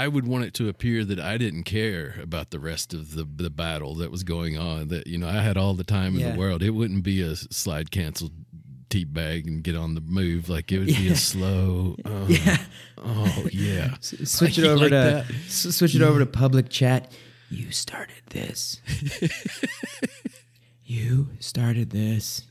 [0.00, 3.24] I would want it to appear that I didn't care about the rest of the
[3.36, 4.88] the battle that was going on.
[4.88, 6.62] That you know, I had all the time in the world.
[6.62, 8.30] It wouldn't be a slide cancel
[8.88, 10.48] tea bag and get on the move.
[10.48, 11.96] Like it would be a slow.
[12.06, 12.56] Oh, Yeah.
[12.96, 13.94] Oh yeah.
[13.98, 17.12] S- Switch it over like to s- switch it over to public chat.
[17.50, 18.80] You started this.
[20.84, 22.42] you started this.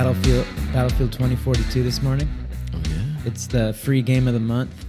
[0.00, 2.28] Battlefield Battlefield 2042 this morning.
[2.74, 2.98] Oh yeah.
[3.24, 4.84] It's the free game of the month.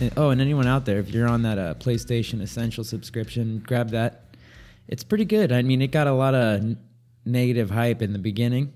[0.00, 3.90] And- oh, and anyone out there, if you're on that uh, PlayStation Essential subscription, grab
[3.90, 4.34] that.
[4.86, 5.52] It's pretty good.
[5.52, 6.78] I mean, it got a lot of n-
[7.26, 8.72] negative hype in the beginning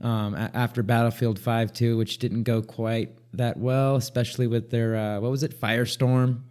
[0.00, 4.94] um, a- after Battlefield 5 2, which didn't go quite that well, especially with their,
[4.94, 6.42] uh, what was it, Firestorm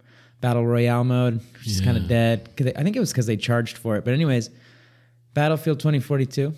[0.42, 2.50] Battle Royale mode, which is kind of dead.
[2.56, 4.04] they- I think it was because they charged for it.
[4.04, 4.50] But, anyways,
[5.32, 6.52] Battlefield 2042.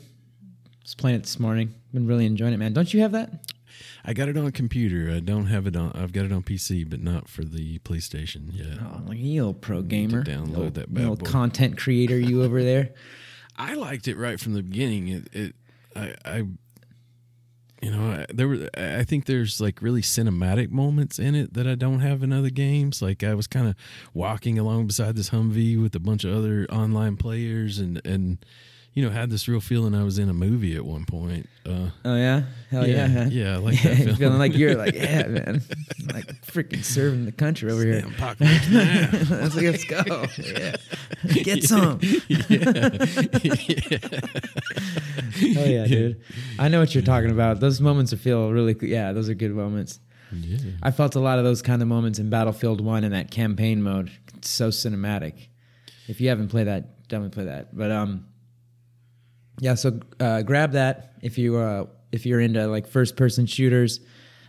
[0.87, 1.75] Was playing it this morning.
[1.92, 2.73] Been really enjoying it, man.
[2.73, 3.53] Don't you have that?
[4.05, 5.12] I got it on a computer.
[5.12, 5.91] I don't have it on.
[5.97, 8.78] I've got it on PC, but not for the PlayStation yet.
[8.81, 10.23] Oh, like you old pro gamer.
[10.23, 11.28] download old- that you bad old boy.
[11.28, 12.91] content creator, you over there.
[13.56, 15.09] I liked it right from the beginning.
[15.09, 15.56] It, it
[15.97, 16.37] I, I,
[17.83, 18.69] you know, I, there were.
[18.77, 22.50] I think there's like really cinematic moments in it that I don't have in other
[22.50, 23.03] games.
[23.03, 23.75] Like I was kind of
[24.15, 28.39] walking along beside this Humvee with a bunch of other online players, and and
[28.97, 31.48] you know had this real feeling I was in a movie at one point.
[31.64, 33.28] Uh, Oh yeah, hell yeah, Yeah, huh?
[33.30, 33.77] yeah, like
[34.19, 35.62] feeling like you're like yeah, man,
[36.12, 38.00] like freaking serving the country over here.
[38.00, 39.36] Damn, apocalypse now.
[39.36, 40.27] let's, let's go.
[40.42, 40.77] Yeah,
[41.44, 42.00] get some.
[45.38, 46.20] Oh yeah, dude.
[46.58, 47.60] I know what you're talking about.
[47.60, 48.77] Those moments feel really.
[48.81, 50.00] Yeah, those are good moments.
[50.33, 50.58] yeah.
[50.83, 53.83] I felt a lot of those kind of moments in Battlefield One in that campaign
[53.83, 54.10] mode.
[54.36, 55.48] It's so cinematic.
[56.08, 57.77] If you haven't played that, definitely play that.
[57.77, 58.27] But um,
[59.61, 59.75] yeah.
[59.75, 64.00] So uh, grab that if you uh if you're into like first person shooters,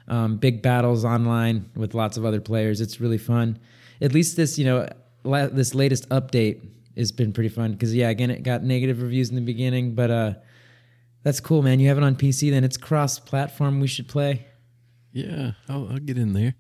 [0.07, 2.81] um, big battles online with lots of other players.
[2.81, 3.59] It's really fun.
[4.01, 4.87] At least this you know
[5.23, 6.61] la- this latest update
[6.95, 10.09] has been pretty fun because yeah again it got negative reviews in the beginning but
[10.09, 10.33] uh
[11.21, 14.47] that's cool man you have it on pc then it's cross platform we should play
[15.13, 16.55] Yeah, I'll, I'll get in there.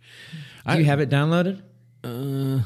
[0.67, 1.63] do you have it downloaded
[2.03, 2.61] Uh,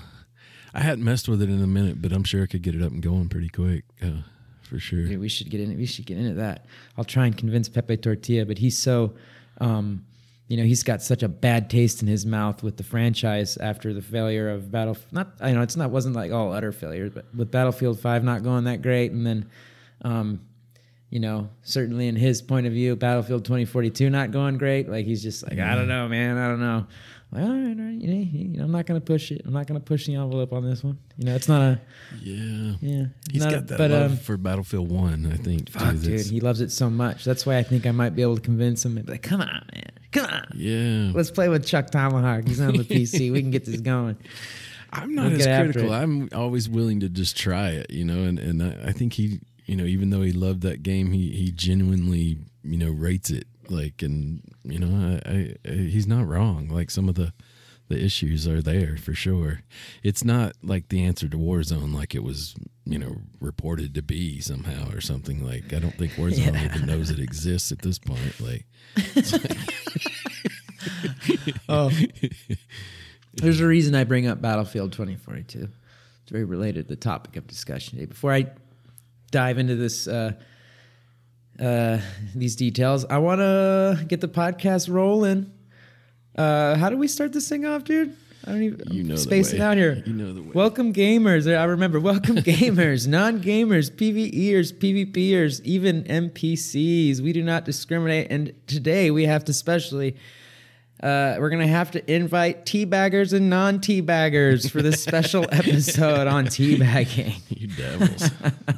[0.74, 2.82] I hadn't messed with it in a minute, but I'm sure I could get it
[2.82, 3.86] up and going pretty quick.
[4.02, 4.24] Uh,
[4.72, 5.04] for sure.
[5.04, 5.76] Dude, we should get in.
[5.78, 6.66] We should get into that.
[6.98, 9.14] I'll try and convince Pepe Tortilla, but he's so,
[9.60, 10.06] um,
[10.48, 13.94] you know, he's got such a bad taste in his mouth with the franchise after
[13.94, 14.96] the failure of Battle.
[15.12, 18.44] Not, I know it's not wasn't like all utter failure, but with Battlefield Five not
[18.44, 19.50] going that great, and then,
[20.04, 20.40] um,
[21.10, 24.88] you know, certainly in his point of view, Battlefield 2042 not going great.
[24.88, 26.88] Like he's just like, I don't know, man, I don't know.
[27.32, 29.42] Like, all right, all right, you know, you know, I'm not gonna push it.
[29.46, 30.98] I'm not gonna push the envelope on this one.
[31.18, 31.82] You know, it's not a,
[32.22, 32.74] Yeah.
[32.82, 33.06] yeah.
[33.32, 35.70] He's not a- got that but, love um, for Battlefield One, I think.
[35.70, 37.24] Fuck, dude, he loves it so much.
[37.24, 38.96] That's why I think I might be able to convince him.
[38.96, 41.12] be like, come on, man, come on, yeah.
[41.14, 42.48] let's play with Chuck Tomahawk.
[42.48, 43.32] He's on the PC.
[43.32, 44.18] We can get this going.
[44.94, 45.94] I'm not We'll as critical.
[45.94, 49.40] I'm always willing to just try it, you know, and, and I, I think he,
[49.66, 53.48] you know, even though he loved that game, he, he genuinely, you know, rates it
[53.72, 56.68] like, and, you know, I, I, he's not wrong.
[56.70, 57.34] Like some of the,
[57.88, 59.62] the issues are there for sure.
[60.04, 62.56] It's not like the answer to Warzone, like it was,
[62.86, 65.46] you know, reported to be somehow or something.
[65.46, 66.66] Like I don't think Warzone Yeah.
[66.66, 68.40] even knows it exists at this point.
[68.40, 68.66] Like,
[71.70, 71.92] Oh,
[73.34, 75.60] there's a reason I bring up Battlefield 2042.
[76.24, 78.06] It's very related to the topic of discussion today.
[78.08, 78.48] Before I
[79.32, 80.34] dive into this, uh,
[81.62, 82.00] uh,
[82.36, 85.52] these details, I want to get the podcast rolling.
[86.36, 88.16] Uh, how do we start this thing off, dude?
[88.46, 90.02] I don't even You know spacing out here.
[90.06, 90.52] You know the way.
[90.54, 91.46] Welcome gamers.
[91.56, 92.00] I remember.
[92.00, 97.22] Welcome gamers, non-gamers, PVEers, PvPers, even NPCs.
[97.22, 98.32] We do not discriminate.
[98.32, 100.16] And today we have to specially.
[101.04, 107.42] Uh, we're gonna have to invite teabaggers and non-teabaggers for this special episode on teabagging.
[107.50, 108.30] you devils,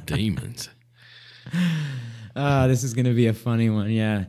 [0.06, 0.70] demons.
[2.36, 3.92] Ah, this is gonna be a funny one.
[3.92, 4.26] Yeah,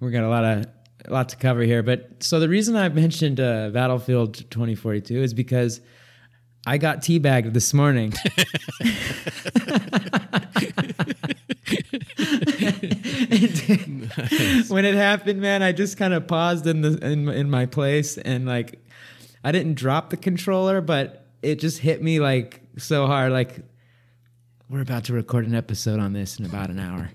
[0.00, 0.66] we got a lot of
[1.06, 1.82] a lot to cover here.
[1.82, 5.80] But so the reason I mentioned uh, Battlefield 2042 is because
[6.66, 8.12] I got teabagged this morning.
[14.68, 18.18] when it happened, man, I just kind of paused in the in, in my place
[18.18, 18.80] and like
[19.42, 23.32] I didn't drop the controller, but it just hit me like so hard.
[23.32, 23.56] Like
[24.68, 27.10] we're about to record an episode on this in about an hour.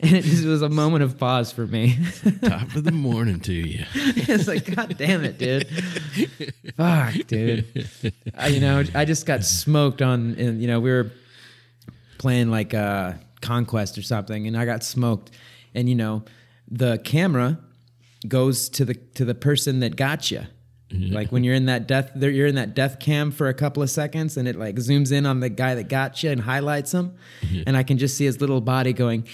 [0.00, 1.98] And it just was a moment of pause for me.
[2.42, 3.84] Top of the morning to you.
[3.94, 5.66] it's like, God damn it, dude.
[6.76, 7.88] Fuck, dude.
[8.36, 11.10] I, you know, I just got smoked on, and you know, we were
[12.18, 15.32] playing like uh, Conquest or something, and I got smoked,
[15.74, 16.22] and you know,
[16.70, 17.58] the camera
[18.26, 20.42] goes to the to the person that got you.
[20.90, 23.82] Like when you're in that death, there- you're in that death cam for a couple
[23.82, 26.92] of seconds, and it like zooms in on the guy that got you and highlights
[26.92, 27.12] him,
[27.66, 29.24] and I can just see his little body going.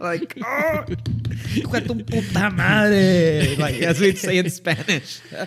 [0.00, 0.96] like, oh, tu
[2.04, 3.56] puta madre.
[3.58, 5.20] Like, what he'd say in Spanish.
[5.32, 5.46] Yeah.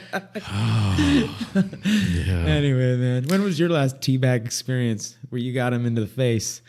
[2.46, 6.62] Anyway, man, when was your last teabag experience where you got him into the face,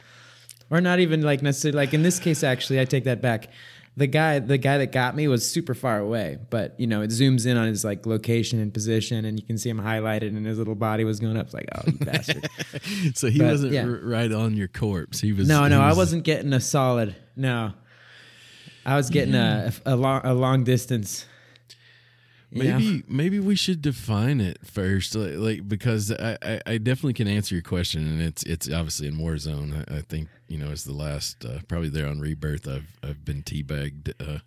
[0.75, 2.43] or not even like necessarily like in this case?
[2.43, 3.49] Actually, I take that back.
[3.97, 7.11] The guy, the guy that got me was super far away, but you know it
[7.11, 10.45] zooms in on his like location and position, and you can see him highlighted, and
[10.45, 11.47] his little body was going up.
[11.47, 12.49] It's like, oh, you bastard!
[13.15, 13.85] So he But, wasn't yeah.
[13.85, 15.21] r- right on your corpse.
[15.21, 15.47] He was.
[15.47, 17.15] no, no, I was- wasn't getting a solid.
[17.37, 17.73] No,
[18.85, 21.27] I was getting a, a long a long distance.
[22.55, 22.79] You know?
[22.79, 27.29] Maybe maybe we should define it first, like, like because I, I, I definitely can
[27.29, 29.91] answer your question, and it's it's obviously in Warzone.
[29.91, 32.69] I, I think you know it's the last uh, probably there on Rebirth.
[32.69, 34.39] I've I've been teabagged uh,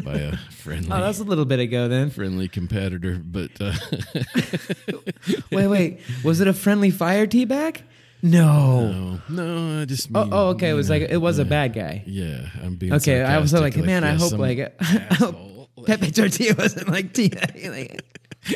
[0.02, 2.10] by a friendly Oh, that's a little bit ago then.
[2.10, 3.72] friendly competitor, but uh,
[5.50, 6.00] Wait, wait.
[6.24, 7.82] Was it a friendly fire teabag?
[8.22, 9.18] No.
[9.28, 10.70] no, no, I just Oh, mean, oh, okay.
[10.70, 12.02] It was you like it was a bad guy.
[12.06, 14.84] Yeah, I'm being Okay, I was like, sarcastic, man, I hope like I
[15.14, 15.50] hope asshole.
[15.86, 17.70] Pepe Tortilla wasn't like teabag.
[17.70, 18.04] Like,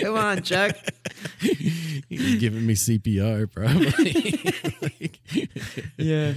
[0.01, 0.77] come on, Chuck.
[1.43, 4.35] Was giving me CPR, probably.
[5.97, 6.35] Yeah.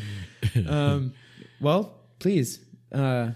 [0.67, 1.13] Um,
[1.61, 2.59] well, please,
[2.91, 3.31] uh,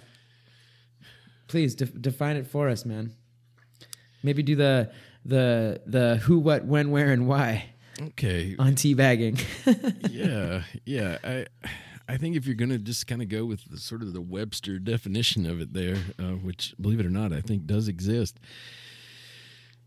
[1.48, 3.14] please def- define it for us, man.
[4.24, 4.92] Maybe do the
[5.24, 7.70] the the who, what, when, where, and why
[8.02, 9.42] okay, on teabagging.
[10.12, 11.18] yeah, yeah.
[11.24, 11.46] I
[12.08, 14.78] I think if you're gonna just kind of go with the, sort of the Webster
[14.80, 18.40] definition of it there, uh, which believe it or not, I think does exist,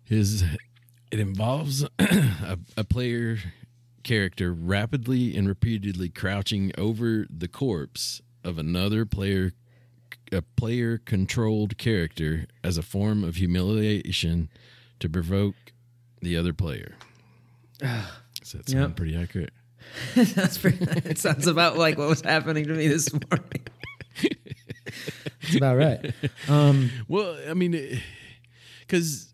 [0.08, 0.42] is
[1.10, 3.38] it involves a, a player
[4.02, 9.52] character rapidly and repeatedly crouching over the corpse of another player
[10.32, 14.50] a player controlled character as a form of humiliation
[15.00, 15.54] to provoke
[16.20, 16.94] the other player.
[17.80, 18.96] Does that sound Yep.
[18.96, 19.52] pretty accurate?
[20.14, 20.78] That's pretty,
[21.08, 23.66] it sounds about like what was happening to me this morning.
[25.42, 26.14] That's about right.
[26.48, 28.00] Um, Well, I mean,
[28.80, 29.32] because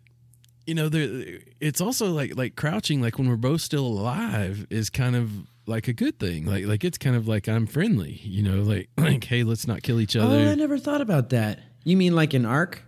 [0.65, 4.89] you know, there it's also like like crouching, like when we're both still alive, is
[4.89, 5.31] kind of
[5.67, 6.45] like a good thing.
[6.45, 9.83] Like like it's kind of like I'm friendly, you know, like like hey, let's not
[9.83, 10.37] kill each oh, other.
[10.37, 11.59] I never thought about that.
[11.83, 12.83] You mean like an arc?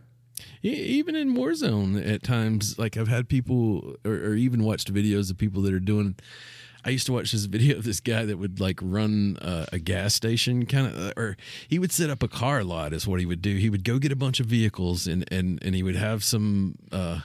[0.63, 5.37] Even in Warzone, at times, like I've had people, or, or even watched videos of
[5.37, 6.15] people that are doing.
[6.87, 9.77] I used to watch this video of this guy that would like run uh, a
[9.77, 11.35] gas station, kind of, or
[11.67, 12.93] he would set up a car lot.
[12.93, 13.57] Is what he would do.
[13.57, 16.77] He would go get a bunch of vehicles, and and and he would have some.
[16.91, 17.19] Uh,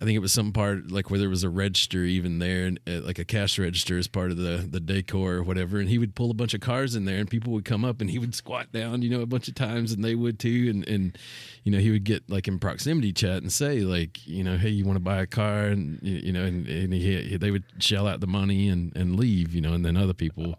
[0.00, 2.78] I think it was some part like where there was a register even there, and
[2.86, 5.78] uh, like a cash register as part of the the decor or whatever.
[5.78, 8.02] And he would pull a bunch of cars in there, and people would come up,
[8.02, 10.66] and he would squat down, you know, a bunch of times, and they would too.
[10.68, 11.18] And and
[11.64, 14.68] you know, he would get like in proximity chat and say like, you know, hey,
[14.68, 18.06] you want to buy a car, and you know, and, and he, they would shell
[18.06, 20.56] out the money and and leave, you know, and then other people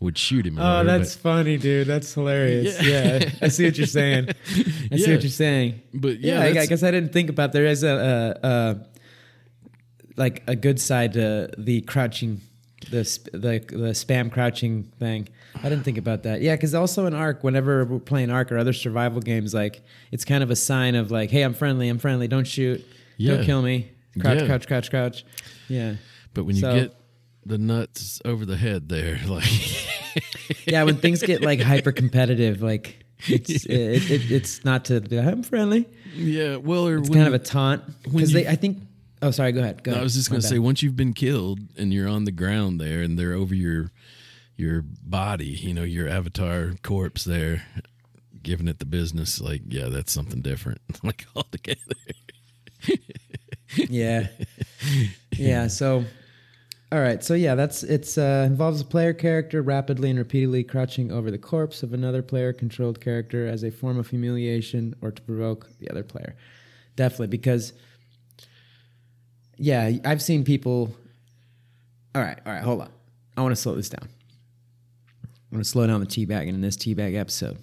[0.00, 0.58] would shoot him.
[0.58, 1.86] Oh, whatever, that's funny, dude.
[1.86, 2.82] That's hilarious.
[2.82, 3.18] Yeah.
[3.18, 4.28] Yeah, I see what you're saying.
[4.90, 5.80] I see what you're saying.
[5.94, 8.86] But yeah, yeah, I, I guess I didn't think about there is a, a, a
[10.16, 12.40] like a good side to the crouching,
[12.90, 15.28] the sp- the the spam crouching thing.
[15.56, 16.40] I didn't think about that.
[16.40, 20.24] Yeah, because also in Ark, whenever we're playing Ark or other survival games, like it's
[20.24, 22.28] kind of a sign of like, hey, I'm friendly, I'm friendly.
[22.28, 22.84] Don't shoot.
[23.16, 23.36] Yeah.
[23.36, 23.90] Don't kill me.
[24.20, 24.46] Crouch, Yeah.
[24.46, 25.24] crouch, crouch, crouch.
[25.68, 25.94] Yeah.
[26.34, 26.94] But when you So- get
[27.46, 33.04] the nuts over the head there, like yeah, when things get like hyper competitive, like
[33.26, 35.86] it's it, it, it's not to be like, I'm friendly.
[36.14, 38.46] yeah, well, or It's kind of a taunt because they.
[38.46, 38.78] I think.
[39.22, 39.52] Oh, sorry.
[39.52, 39.82] Go ahead.
[39.82, 39.90] Go.
[39.90, 40.04] I ahead.
[40.04, 43.02] was just going to say, once you've been killed and you're on the ground there,
[43.02, 43.90] and they're over your
[44.56, 47.64] your body, you know, your avatar corpse there,
[48.42, 51.78] giving it the business, like, yeah, that's something different, like altogether.
[53.88, 54.28] Yeah.
[55.32, 55.66] yeah.
[55.68, 56.04] So.
[56.92, 57.22] All right.
[57.22, 61.38] So yeah, that's it's uh, involves a player character rapidly and repeatedly crouching over the
[61.38, 66.02] corpse of another player-controlled character as a form of humiliation or to provoke the other
[66.02, 66.34] player.
[66.96, 67.72] Definitely because.
[69.62, 70.96] Yeah, I've seen people.
[72.14, 72.38] All right.
[72.46, 72.62] All right.
[72.62, 72.90] Hold on.
[73.36, 74.08] I want to slow this down.
[75.22, 77.58] I'm going to slow down the teabagging in this teabag episode.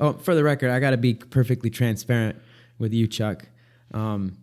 [0.00, 2.36] Oh, for the record, I got to be perfectly transparent
[2.78, 3.46] with you, Chuck.
[3.92, 4.38] Um,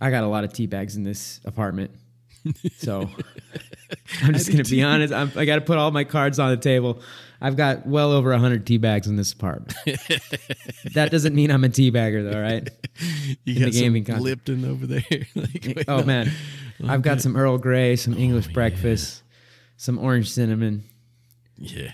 [0.00, 1.92] I got a lot of tea bags in this apartment.
[2.78, 3.10] So
[4.22, 5.12] I'm just going to be honest.
[5.12, 7.00] I'm, I got to put all my cards on the table.
[7.40, 9.74] I've got well over 100 tea bags in this apartment.
[10.94, 12.68] that doesn't mean I'm a tea bagger, though, right?
[13.44, 15.02] You In got the gaming some Lipton over there.
[15.34, 16.30] like, Oh, man.
[16.86, 18.54] I've got some Earl Grey, some English Oh, yeah.
[18.54, 19.22] breakfast,
[19.76, 20.84] some orange cinnamon.
[21.58, 21.90] Yeah.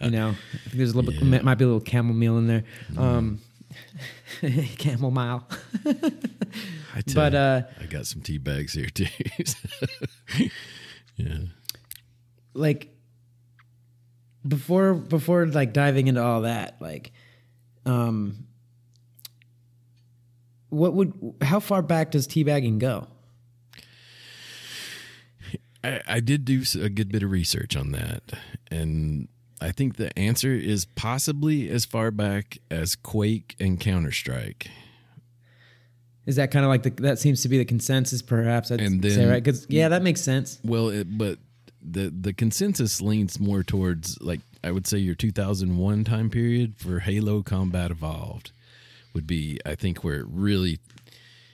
[0.00, 0.34] You know, I
[0.68, 1.28] think there's a little Yeah.
[1.30, 2.64] bit, might be a little chamomile meal in there.
[2.96, 3.40] Um,
[4.78, 5.46] camel mile.
[6.94, 9.06] I But, you, uh, I got some tea bags here too.
[11.16, 11.38] yeah.
[12.54, 12.88] like
[14.46, 17.12] before before like diving into all that like
[17.86, 18.46] um
[20.68, 23.08] what would how far back does teabagging go
[25.84, 28.22] I, I did do a good bit of research on that,
[28.70, 29.28] and
[29.60, 34.70] I think the answer is possibly as far back as Quake and Counter Strike.
[36.26, 39.02] Is that kind of like the that seems to be the consensus perhaps i'd And
[39.02, 39.42] say then- right?
[39.42, 40.58] Because yeah that makes sense.
[40.64, 41.38] Well, it, but
[41.82, 47.00] the the consensus leans more towards like I would say your 2001 time period for
[47.00, 48.52] Halo Combat Evolved
[49.12, 50.78] would be I think where it really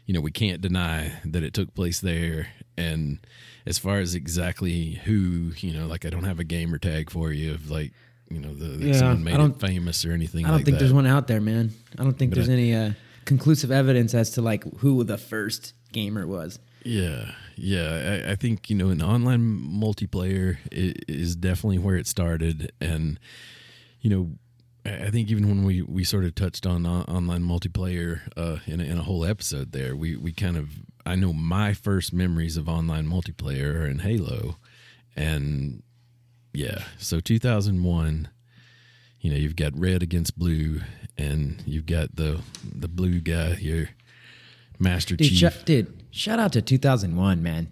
[0.06, 2.48] you know we can't deny that it took place there.
[2.76, 3.18] And
[3.66, 7.32] as far as exactly who you know like I don't have a gamer tag for
[7.32, 7.92] you of like
[8.30, 10.64] you know the, Yeah, someone I made don't- it famous or anything i don't like
[10.64, 10.84] think that.
[10.84, 11.72] there's one out there man.
[11.98, 12.92] I don't think But there's I- any uh
[13.24, 18.22] conclusive evidence as to like who the first gamer was Yeah, yeah.
[18.26, 23.18] I, I think you know an online multiplayer is definitely where it started, and
[24.00, 24.30] you know,
[24.86, 28.80] I think even when we, we sort of touched on on- online multiplayer uh, in
[28.80, 30.70] a, in a whole episode there, we we kind of
[31.04, 34.56] I know my first memories of online multiplayer are in Halo,
[35.14, 35.82] and
[36.52, 38.28] yeah, so 2001.
[39.20, 40.80] You know, you've got red against blue,
[41.18, 43.90] and you've got the the blue guy here,
[44.78, 45.52] Master dude, Chief.
[45.52, 47.68] sh- dude shout out to 2001 man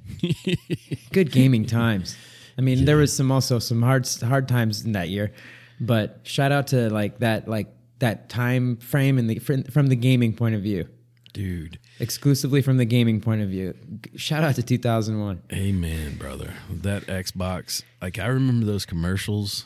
[1.13, 2.17] good gaming times
[2.57, 5.33] i mean there was some also some hard hard times in that year
[5.81, 7.67] but shout out to like that like
[7.99, 10.89] that time frame in the from from the gaming point of view
[11.35, 13.75] Dude, exclusively from the gaming point of view
[14.17, 16.55] shout out to 2001 Amen, brother.
[16.71, 19.65] That Xbox, like I remember those commercials.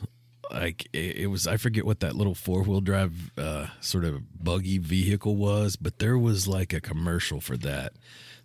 [0.52, 4.42] Like it, it was, I forget what that little four wheel drive uh, sort of
[4.42, 7.94] buggy vehicle was, but there was like a commercial for that.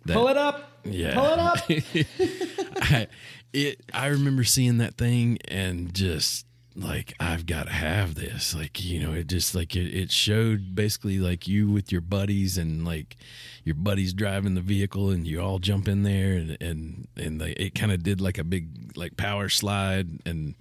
[0.06, 1.14] that pull it up yeah.
[1.14, 1.58] pull it up
[2.82, 3.08] I,
[3.52, 3.80] it.
[3.92, 6.46] I remember seeing that thing and just
[6.78, 8.54] like I've got to have this.
[8.54, 12.56] Like you know, it just like it, it showed basically like you with your buddies
[12.56, 13.16] and like
[13.64, 17.50] your buddies driving the vehicle and you all jump in there and and and they,
[17.52, 20.54] it kind of did like a big like power slide and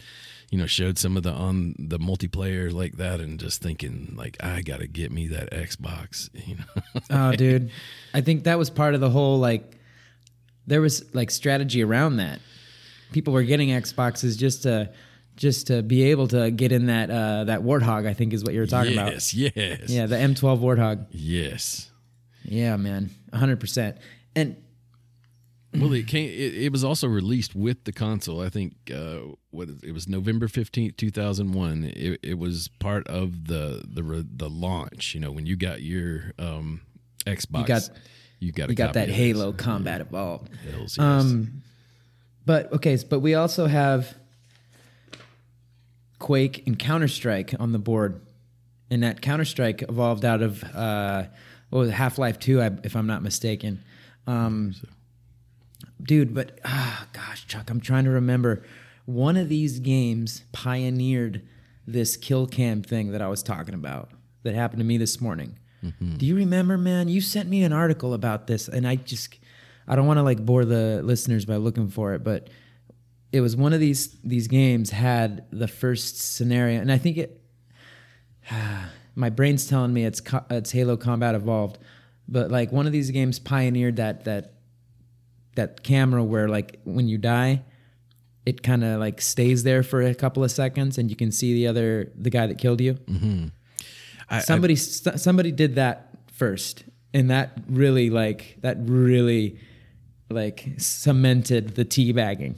[0.49, 4.37] you know showed some of the on the multiplayer like that and just thinking like
[4.41, 6.29] I got to get me that Xbox.
[6.47, 7.01] You know.
[7.09, 7.71] oh dude
[8.13, 9.77] i think that was part of the whole like
[10.65, 12.39] there was like strategy around that
[13.11, 14.89] people were getting xboxes just to
[15.35, 18.53] just to be able to get in that uh that warthog i think is what
[18.53, 21.89] you were talking about yes, yes, yeah the m12 warthog yes.
[22.43, 23.97] yeah man 100%
[24.35, 24.55] and
[25.79, 26.29] Well, it came.
[26.29, 28.41] It, it was also released with the console.
[28.41, 29.19] I think uh,
[29.51, 31.83] what it was November fifteenth, two thousand one.
[31.83, 35.13] It, it was part of the the the launch.
[35.13, 36.81] You know, when you got your um,
[37.25, 37.89] Xbox, got-
[38.39, 39.65] you got you got that halo this.
[39.65, 40.99] combat evolved Hells yes.
[40.99, 41.63] Um,
[42.45, 44.15] but okay, but we also have
[46.19, 48.21] Quake and Counter Strike on the board,
[48.89, 51.25] and that Counter Strike evolved out of uh,
[51.69, 53.83] what was Half Life Two, if I'm not mistaken.
[54.25, 54.73] Um,
[56.01, 58.63] dude, but ah, gosh, Chuck, I'm trying to remember.
[59.05, 61.47] One of these games pioneered
[61.85, 64.11] this kill cam thing that I was talking about
[64.43, 65.57] that happened to me this morning.
[66.17, 67.07] Do you remember, man?
[67.07, 69.37] You sent me an article about this, and I just
[69.87, 72.49] I don't want to like bore the listeners by looking for it, but
[73.31, 77.41] it was one of these these games had the first scenario, and I think it.
[79.15, 81.77] my brain's telling me it's it's Halo Combat Evolved,
[82.27, 84.56] but like one of these games pioneered that that
[85.57, 87.63] that camera where like when you die,
[88.45, 91.53] it kind of like stays there for a couple of seconds, and you can see
[91.53, 92.97] the other the guy that killed you.
[94.29, 99.59] I, Somebody s somebody did that first, and that really like that really
[100.29, 102.55] like cemented the teabagging.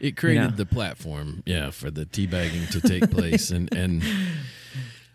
[0.00, 0.56] it created know.
[0.56, 4.02] the platform, yeah, for the teabagging to take place, and and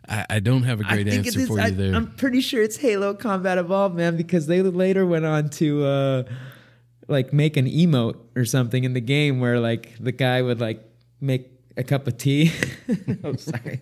[0.08, 1.96] I, I don't have a great answer for you there.
[1.96, 6.24] I'm pretty sure it's Halo Combat Evolved, man, because they later went on to uh,
[7.08, 10.84] like make an emote or something in the game where like the guy would like
[11.20, 12.52] make a cup of tea.
[13.24, 13.80] oh, sorry.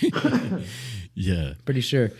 [1.14, 2.10] yeah, Pretty sure.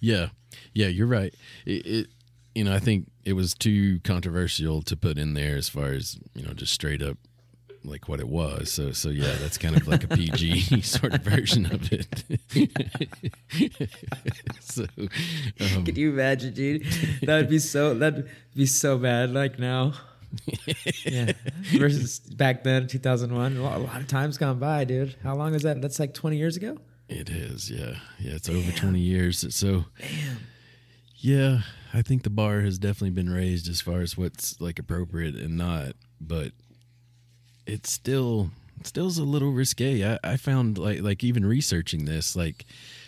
[0.00, 0.28] Yeah,
[0.74, 1.34] yeah, you're right.
[1.64, 2.06] It, it
[2.54, 6.18] you know, I think it was too controversial to put in there as far as
[6.34, 7.18] you know, just straight up
[7.84, 8.72] like what it was.
[8.72, 12.24] So, so yeah, that's kind of like a PG sort of version of it.
[14.60, 16.84] so, um, Can you imagine, dude?
[17.22, 17.94] That would be so.
[17.94, 19.30] That'd be so bad.
[19.30, 19.92] Like now.
[21.04, 21.32] yeah.
[21.76, 23.56] Versus back then, two thousand one.
[23.56, 25.14] A lot, a lot of times gone by, dude.
[25.22, 25.80] How long is that?
[25.80, 26.78] That's like twenty years ago.
[27.08, 28.32] it is, yeah, yeah.
[28.34, 29.44] It's over twenty years.
[29.54, 30.38] So, Damn.
[31.18, 31.60] yeah,
[31.92, 35.56] I think the bar has definitely been raised as far as what's like appropriate and
[35.56, 36.50] not, but
[37.66, 40.04] it's still it still's a little risque.
[40.04, 42.64] I, I found like like even researching this like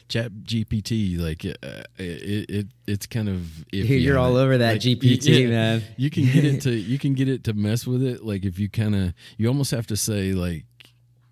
[0.09, 3.39] chat gpt like uh, it, it it's kind of
[3.73, 4.43] iffy you're all it.
[4.43, 5.83] over that Like, GPT, yeah, man.
[5.97, 8.57] you can get it to you can get it to mess with it like if
[8.61, 10.65] you kind of you almost have to say like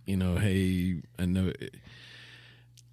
[0.07, 1.53] you know hey i know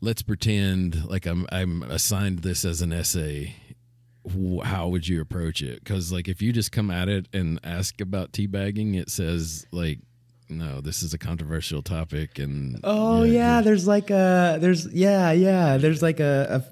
[0.02, 3.56] let's pretend like i'm i'm assigned this as an essay
[4.64, 8.00] how would you approach it because like if you just come at it and ask
[8.02, 9.98] about teabagging it says like
[10.52, 15.32] no this is a controversial topic and Oh yeah, you're- there's like a there's yeah
[15.32, 16.64] yeah there's like a,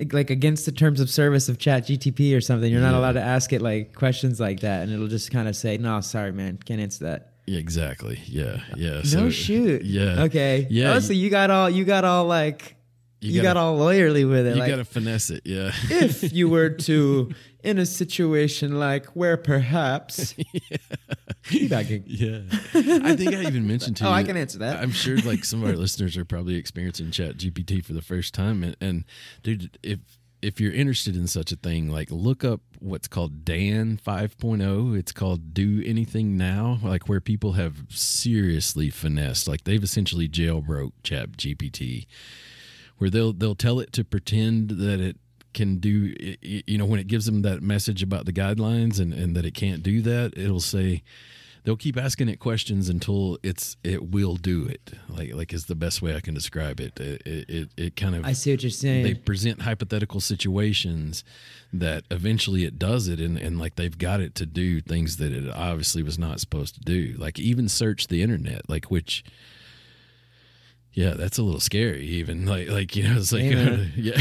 [0.00, 2.70] a like against the terms of service of Chat GTP or something.
[2.70, 2.98] You're not Yeah.
[2.98, 6.00] allowed to ask it like questions like that, and it'll just kind of say, "No,
[6.00, 9.82] sorry, man, can't answer that." yeah, exactly yeah yeah no so- shoot.
[9.82, 10.66] yeah Okay.
[10.68, 12.76] Yeah, Oh, so you got all you got all like
[13.20, 14.54] You you, gotta- got all lawyerly with it.
[14.54, 17.30] you like, gotta finesse it yeah if you were to
[17.64, 20.34] in a situation like where perhaps
[21.44, 22.04] teabagging.
[22.06, 22.40] Yeah,
[23.04, 24.14] I think I even mentioned to Oh, you.
[24.14, 24.76] I can answer that.
[24.82, 28.34] I'm sure like some of our listeners are probably experiencing Chat GPT for the first
[28.34, 29.04] time, and, and
[29.42, 29.98] dude, if
[30.40, 34.96] if you're interested in such a thing, like look up what's called DAN 5.0.
[34.96, 40.92] It's called Do Anything Now, like where people have seriously finessed, like they've essentially jailbroke
[41.02, 42.06] Chat GPT,
[42.98, 45.16] where they'll they'll tell it to pretend that it
[45.54, 49.34] can do you know when it gives them that message about the guidelines and, and
[49.34, 51.02] that it can't do that it'll say
[51.68, 54.92] they'll keep asking it questions until it's it will do it.
[55.06, 56.98] Like like is the best way i can describe it.
[56.98, 59.04] It it, it, it kind of I see what you're saying.
[59.04, 61.24] they present hypothetical situations
[61.74, 65.30] that eventually it does it and, and like they've got it to do things that
[65.30, 67.14] it obviously was not supposed to do.
[67.18, 69.22] Like even search the internet like which
[70.98, 74.16] yeah that's a little scary even like like you know it's like Hey, yeah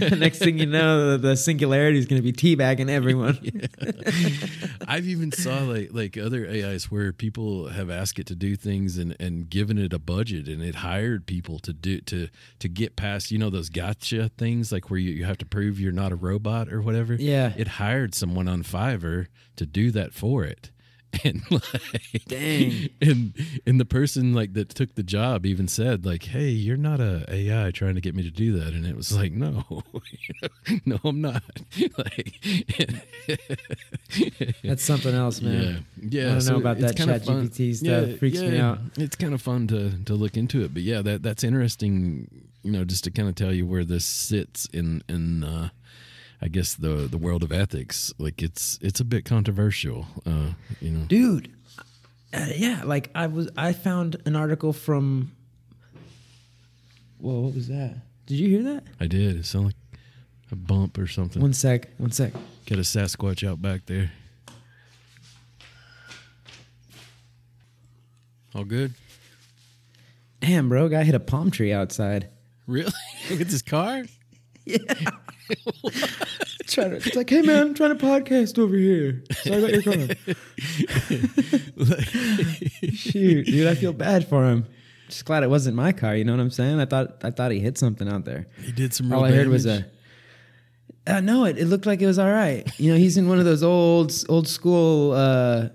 [0.16, 3.38] Next thing you know, the, singularity is going to be teabagging everyone.
[4.88, 8.98] I've even saw like like other AIs where people have asked it to do things
[8.98, 12.96] and and given it a budget and it hired people to do to to get
[12.96, 16.12] past you know those gotcha things like where you, you have to prove you're not
[16.12, 17.14] a robot or whatever.
[17.14, 17.52] Yeah.
[17.56, 20.70] It hired someone on Fiverr to do that for it.
[21.24, 22.90] And like Dang.
[23.00, 23.32] and
[23.66, 27.24] and the person like that took the job even said like hey you're not a
[27.32, 29.64] AI trying to get me to do that and it was like no
[30.84, 31.42] no I'm not
[31.98, 32.34] like
[34.62, 35.86] That's something else, man.
[36.02, 36.26] yeah, yeah.
[36.28, 37.22] I don't so know about that Chat.
[37.22, 38.18] GPT stuff.
[38.18, 38.78] Freaks me out.
[38.96, 42.28] It's kind of fun to to look into it, but yeah, that that's interesting.
[42.62, 45.68] You know, just to kind of tell you where this sits in in uh,
[46.40, 48.12] I guess the the world of ethics.
[48.18, 50.06] Like it's it's a bit controversial.
[50.24, 51.52] Uh, you know, dude.
[52.32, 55.32] Uh, yeah, like I was, I found an article from.
[57.18, 57.96] Whoa, what was that?
[58.26, 58.84] Did you hear that?
[59.00, 59.36] I did.
[59.36, 60.00] It sounded like
[60.52, 61.40] a bump or something.
[61.40, 62.32] One sec, one sec.
[62.66, 64.10] Got a Sasquatch out back there.
[68.54, 68.94] All good.
[70.40, 72.28] Damn, bro, guy hit a palm tree outside.
[72.66, 72.92] Really?
[73.30, 74.04] With his car?
[76.68, 79.22] Trying to, it's like, hey man, I'm trying to podcast over here.
[79.32, 80.16] Sorry about your car.
[82.92, 84.66] Shoot, dude, I feel bad for him.
[85.08, 86.16] Just glad it wasn't my car.
[86.16, 86.80] You know what I'm saying?
[86.80, 88.46] I thought, I thought he hit something out there.
[88.62, 89.10] He did some.
[89.10, 89.84] Real All I heard was damage?
[91.06, 91.16] a.
[91.16, 92.68] Uh, no, it, it looked like it was all right.
[92.80, 95.68] You know, he's in one of those old old school uh,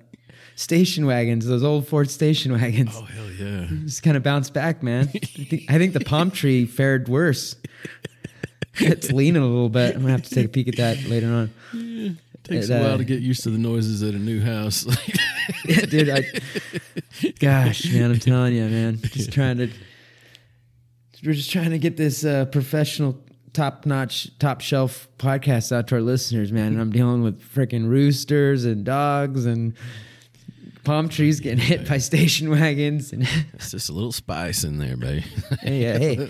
[0.56, 2.91] station wagons, those old Ford station wagons.
[2.93, 3.67] Oh hell yeah!
[3.86, 5.08] Just kind of bounced back, man.
[5.13, 7.56] I think, I think the palm tree fared worse.
[8.79, 9.95] It's leaning a little bit.
[9.95, 11.53] I'm gonna have to take a peek at that later on.
[11.73, 14.41] It takes It, a while uh, to get used to the noises at a new
[14.41, 14.86] house.
[15.65, 16.10] Yeah, dude.
[16.10, 16.23] I,
[17.39, 18.99] gosh, man, I'm telling you, man.
[19.01, 19.69] Just trying to.
[21.25, 23.19] We're just trying to get this uh, professional,
[23.53, 26.73] top notch, top shelf podcast out to our listeners, man.
[26.73, 29.73] And I'm dealing with freaking roosters and dogs and
[30.84, 33.12] palm trees getting hit by station wagons.
[33.13, 35.24] And it's just a little spice in there, babe.
[35.62, 36.30] hey, uh, hey,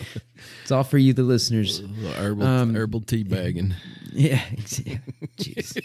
[0.62, 1.80] it's all for you, the listeners.
[1.80, 3.76] A little herbal, Um, herbal tea bagging.
[4.12, 4.42] Yeah,
[4.86, 4.98] yeah.
[5.38, 5.82] jeez.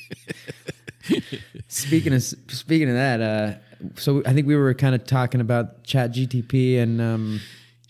[1.68, 3.54] speaking of speaking of that, uh,
[3.96, 7.40] so I think we were kind of talking about Chat GTP and um,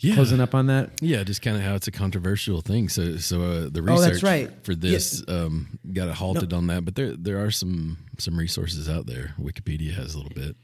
[0.06, 0.14] Yeah.
[0.14, 0.90] closing up on that.
[1.00, 2.88] Yeah, just kind of how it's a controversial thing.
[2.88, 4.50] So, so uh, the Oh, research that's right.
[4.64, 6.84] for this um, got it halted on that.
[6.84, 9.34] But there, there are some some resources out there.
[9.40, 10.56] Wikipedia has a little bit.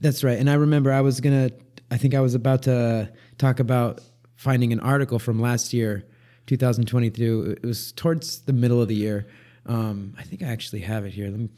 [0.00, 0.38] That's right.
[0.38, 1.50] And I remember I was gonna.
[1.90, 4.00] I think I was about to talk about
[4.36, 6.04] finding an article from last year,
[6.46, 7.56] 2022.
[7.62, 9.26] It was towards the middle of the year.
[9.66, 11.28] Um, I think I actually have it here.
[11.30, 11.48] Let me,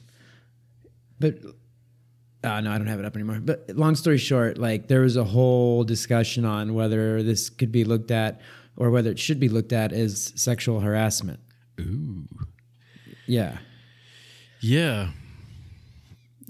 [1.19, 1.39] but
[2.43, 3.39] uh, no, I don't have it up anymore.
[3.43, 7.85] But long story short, like there was a whole discussion on whether this could be
[7.85, 8.41] looked at
[8.77, 11.41] or whether it should be looked at as sexual harassment.
[11.81, 12.27] Ooh,
[13.27, 13.59] Yeah.
[14.61, 15.11] yeah,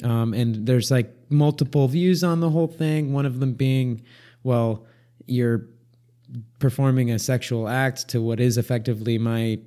[0.05, 3.13] Um, and there's like multiple views on the whole thing.
[3.13, 4.03] One of them being,
[4.43, 4.87] well,
[5.27, 5.67] you're
[6.59, 9.59] performing a sexual act to what is effectively my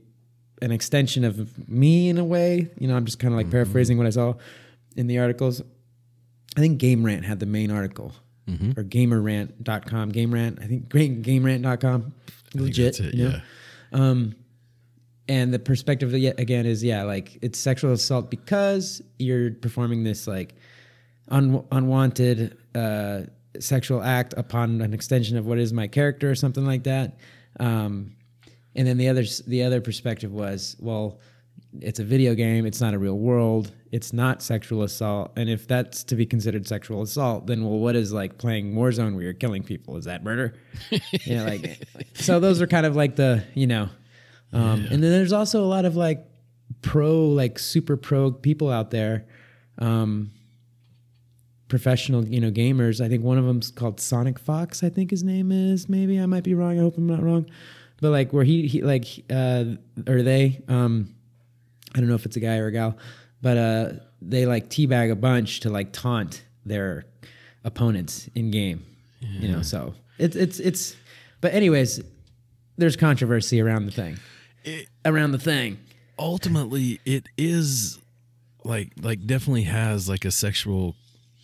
[0.61, 2.69] an extension of me in a way.
[2.79, 4.35] You know, I'm just kind of like paraphrasing what I saw
[4.95, 5.61] in the articles.
[6.55, 8.13] I think Game Rant had the main article
[8.77, 10.09] or gamerant.com.
[10.09, 12.13] Game Rant, I think great gamerant.com.
[12.53, 12.99] Legit.
[12.99, 13.15] it.
[13.15, 13.39] you know?
[13.91, 14.31] Yeah,
[15.27, 20.27] and the perspective yet again is yeah like it's sexual assault because you're performing this
[20.27, 20.55] like
[21.29, 23.21] un- unwanted uh,
[23.59, 27.17] sexual act upon an extension of what is my character or something like that
[27.59, 28.15] um,
[28.75, 31.19] and then the other the other perspective was well
[31.81, 35.67] it's a video game it's not a real world it's not sexual assault and if
[35.67, 39.33] that's to be considered sexual assault then well what is like playing warzone where you're
[39.33, 40.53] killing people is that murder
[41.23, 41.79] you know like
[42.13, 43.89] so those are kind of like the you know
[44.53, 46.25] um, And then there's also a lot of like
[46.81, 49.25] pro, like super pro people out there,
[49.79, 50.31] um,
[51.67, 53.03] professional, you know, gamers.
[53.03, 54.83] I think one of them's called SonicFox.
[54.83, 55.89] I think his name is.
[55.89, 56.77] Maybe I might be wrong.
[56.77, 57.47] I hope I'm not wrong.
[57.99, 59.65] But like where he, he like uh,
[60.07, 61.15] or they, um,
[61.95, 62.97] I don't know if it's a guy or a gal,
[63.41, 63.89] but uh,
[64.21, 67.05] they like teabag a bunch to like taunt their
[67.63, 68.85] opponents in game.
[69.21, 70.95] You know, so it's it's it's.
[71.39, 72.01] But anyways,
[72.77, 74.17] there's controversy around the thing
[74.63, 75.77] it, around the thing.
[76.17, 77.99] ultimately, it is
[78.63, 80.95] like like definitely has like a sexual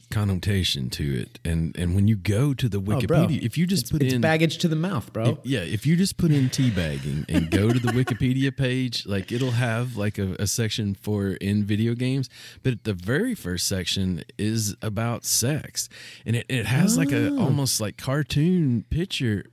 [0.09, 1.39] connotation to it.
[1.45, 4.03] And and when you go to the oh, Wikipedia, Oh, if you just It's, put
[4.03, 5.39] it's in baggage to the mouth, bro.
[5.43, 9.51] Yeah, if you just put in teabagging and go to the Wikipedia page, like it'll
[9.51, 12.29] have like a, a section for in video games,
[12.63, 15.89] but the very first section is about sex,
[16.25, 17.39] and it, it has like a Oh.
[17.39, 19.45] almost like cartoon picture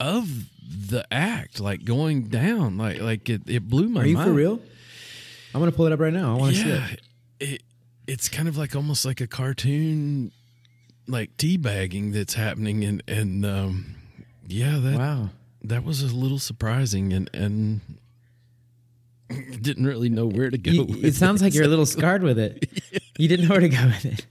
[0.00, 0.50] of
[0.88, 4.28] the act like going down, like like it, it blew my Are you mind.
[4.28, 4.60] for real?
[5.54, 6.34] I'm gonna pull it up right now.
[6.36, 7.00] I want to see it.
[7.40, 7.62] it
[8.06, 10.32] it's kind of like almost like a cartoon,
[11.08, 13.94] like teabagging that's happening, and and um,
[14.46, 15.30] yeah, that Wow.
[15.62, 17.80] that was a little surprising and and
[19.60, 20.70] didn't really know where to go.
[20.70, 22.68] You- with it sounds like you're a little scarred with it.
[23.18, 24.26] You didn't know where to go with it.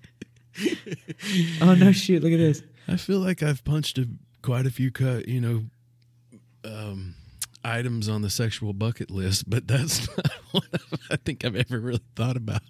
[1.62, 1.92] oh no!
[1.92, 2.24] Shoot!
[2.24, 2.64] Look at this.
[2.88, 4.08] I feel like I've punched a,
[4.42, 5.64] quite a few cut, you know,
[6.64, 7.16] um,
[7.64, 10.64] items on the sexual bucket list, but that's not one
[11.10, 12.62] I think I've ever really thought about.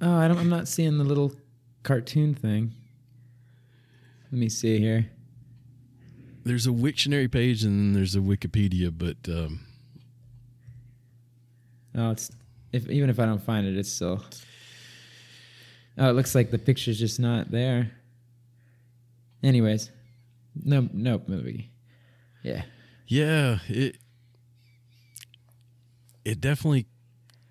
[0.00, 0.38] Oh, I don't.
[0.38, 1.32] I'm not seeing the little
[1.82, 2.72] cartoon thing.
[4.32, 5.10] Let me see here.
[6.44, 9.60] There's a Wiktionary page and then there's a Wikipedia, but um,
[11.94, 12.30] Oh, it's
[12.72, 14.24] if even if I don't find it, it's still.
[15.98, 17.90] Oh, it looks like the picture's just not there.
[19.42, 19.90] Anyways,
[20.54, 21.70] no, no movie.
[22.42, 22.62] Yeah.
[23.06, 23.98] yeah, it
[26.24, 26.86] it definitely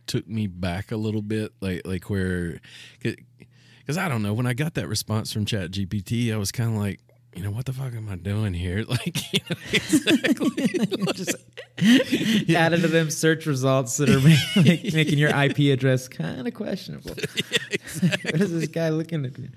[0.09, 2.59] took me back a little bit, like like where,
[3.01, 6.71] because I don't know when I got that response from Chat GPT, I was kind
[6.71, 6.99] of like,
[7.35, 8.83] you know, what the fuck am I doing here?
[8.89, 10.67] Like, you know, exactly.
[11.13, 11.35] just
[12.55, 16.53] added to them search results that are ma- like, making your IP address kind of
[16.53, 17.11] questionable.
[17.13, 19.37] what is this guy looking at?
[19.37, 19.49] Me?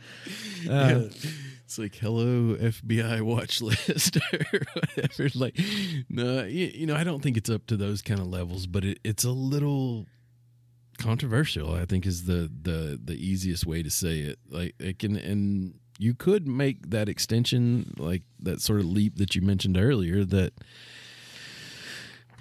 [0.71, 1.09] Uh,
[1.65, 5.29] It's like hello FBI watch list or whatever.
[5.35, 5.59] Like,
[6.11, 8.85] no, you, you know, I don't think it's up to those kind of levels, but
[8.85, 10.07] it, it's a little
[11.03, 11.75] controversial.
[11.75, 14.39] I think is the the the easiest way to say it.
[14.49, 19.35] Like, it can and you could make that extension, like that sort of leap that
[19.35, 20.25] you mentioned earlier.
[20.25, 20.53] That,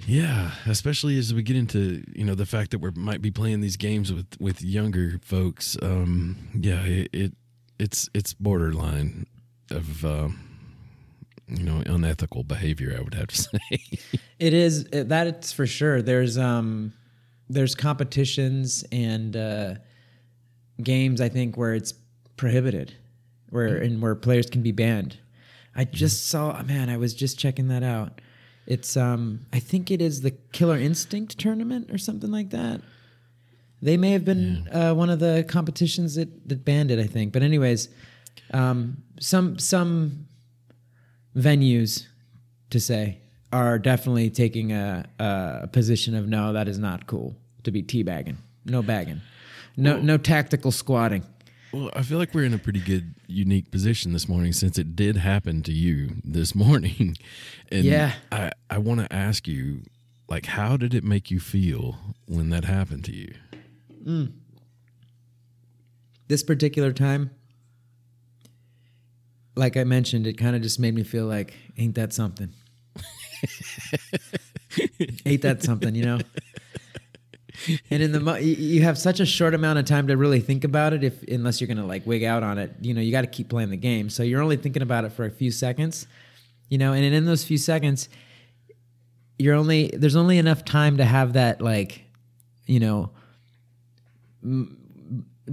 [0.08, 3.62] yeah, especially as we get into you know the fact that we might be playing
[3.62, 5.78] these games with with younger folks.
[5.82, 7.34] Um, yeah, it, it
[7.80, 9.28] it's it's borderline
[9.69, 10.30] of uh,
[11.47, 12.95] you know unethical behavior.
[12.97, 13.80] I would have to say.
[14.39, 16.02] it is that it's for sure.
[16.02, 16.93] There's um
[17.53, 19.75] there's competitions and uh,
[20.81, 21.93] games I think where it's
[22.37, 22.93] prohibited,
[23.49, 25.17] where and where players can be banned.
[25.75, 28.21] I just saw man, I was just checking that out.
[28.67, 32.81] It's um I think it is the Killer Instinct tournament or something like that.
[33.81, 37.33] They may have been uh, one of the competitions that, that banned it, I think.
[37.33, 37.89] But anyways,
[38.53, 40.27] Um, some some
[41.35, 42.07] venues
[42.69, 43.19] to say
[43.51, 48.38] are definitely taking a, a position of no, that is not cool to be teabagging,
[48.65, 49.21] no bagging,
[49.78, 51.24] no Well- no tactical squatting.
[51.74, 54.93] Well, I feel like we're in a pretty good, unique position this morning since it
[54.93, 57.15] did happen to you this morning.
[57.71, 58.12] And Yeah.
[58.30, 59.84] I, I want to ask you,
[60.28, 63.34] like, how did it make you feel when that happened to you?
[64.04, 64.34] Mm.
[66.28, 67.32] This particular time,
[69.56, 72.54] like I mentioned, it kind of just made me feel like, ain't that something?
[75.26, 76.19] ain't that something, you know?
[77.91, 80.93] And in the you- have such a short amount of time to really think about
[80.93, 81.04] it.
[81.04, 83.50] If unless you're gonna like wig out on it, you know, you got to keep
[83.50, 84.10] playing the game.
[84.10, 86.08] So you're only thinking about it for a few seconds,
[86.69, 86.93] you know.
[86.93, 88.10] And in those few seconds,
[89.38, 92.06] you're only there's only enough time to have that like,
[92.65, 93.12] you know,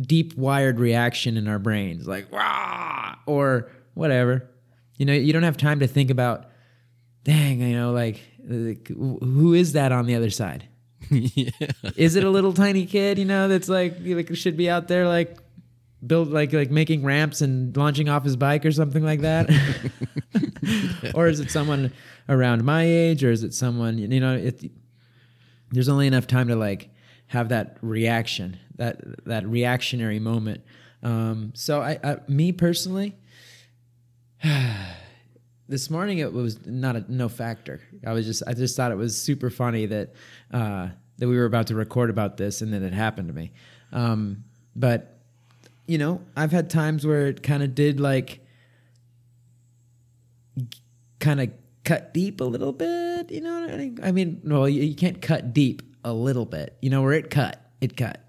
[0.00, 4.48] deep wired reaction in our brains, like rah or whatever.
[4.96, 6.46] You know, you don't have time to think about,
[7.24, 10.67] dang, you know, like, like who is that on the other side?
[11.10, 11.50] Yeah.
[11.96, 15.06] Is it a little tiny kid, you know, that's like like should be out there
[15.06, 15.36] like
[16.06, 19.50] build like like making ramps and launching off his bike or something like that?
[21.14, 21.92] or is it someone
[22.28, 24.70] around my age or is it someone you know, it
[25.70, 26.90] there's only enough time to like
[27.28, 30.62] have that reaction, that that reactionary moment.
[31.02, 33.16] Um, so I, I me personally
[35.68, 37.80] this morning it was not a no factor.
[38.06, 40.14] I was just I just thought it was super funny that
[40.52, 43.52] uh, that we were about to record about this and then it happened to me.
[43.92, 45.18] Um, but
[45.86, 48.40] you know, I've had times where it kind of did like
[51.18, 51.50] kind of
[51.84, 53.30] cut deep a little bit.
[53.30, 53.98] You know, I mean?
[54.02, 56.76] I mean, well, you, you can't cut deep a little bit.
[56.80, 58.27] You know, where it cut, it cut.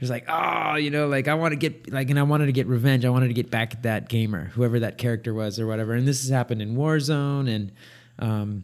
[0.00, 2.52] It's like, oh, you know, like I want to get like, and I wanted to
[2.52, 3.04] get revenge.
[3.04, 5.94] I wanted to get back at that gamer, whoever that character was or whatever.
[5.94, 7.72] And this has happened in Warzone and,
[8.20, 8.62] um,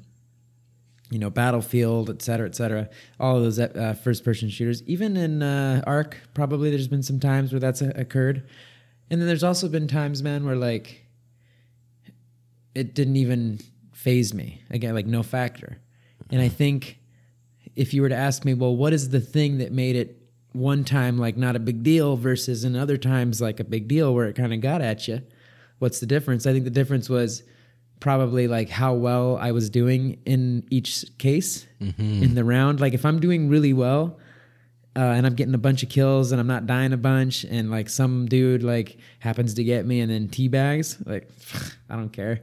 [1.10, 2.88] you know, Battlefield, et cetera, et cetera.
[3.18, 4.82] All of those uh, first-person shooters.
[4.84, 8.48] Even in uh, Ark, probably there's been some times where that's uh, occurred.
[9.10, 11.04] And then there's also been times, man, where like
[12.76, 13.58] it didn't even
[13.92, 14.62] phase me.
[14.70, 15.78] Again, like no factor.
[16.30, 17.00] And I think
[17.74, 20.20] if you were to ask me, well, what is the thing that made it
[20.54, 24.14] one time like not a big deal versus in other times like a big deal
[24.14, 25.20] where it kind of got at you?
[25.80, 26.46] What's the difference?
[26.46, 27.42] I think the difference was
[28.00, 31.66] probably like how well I was doing in each case
[31.98, 32.80] in the round.
[32.80, 34.18] Like if I'm doing really well,
[34.96, 37.70] uh, and I'm getting a bunch of kills and I'm not dying a bunch, and
[37.70, 41.28] like some dude like happens to get me and then teabags, like
[41.90, 42.42] I don't care.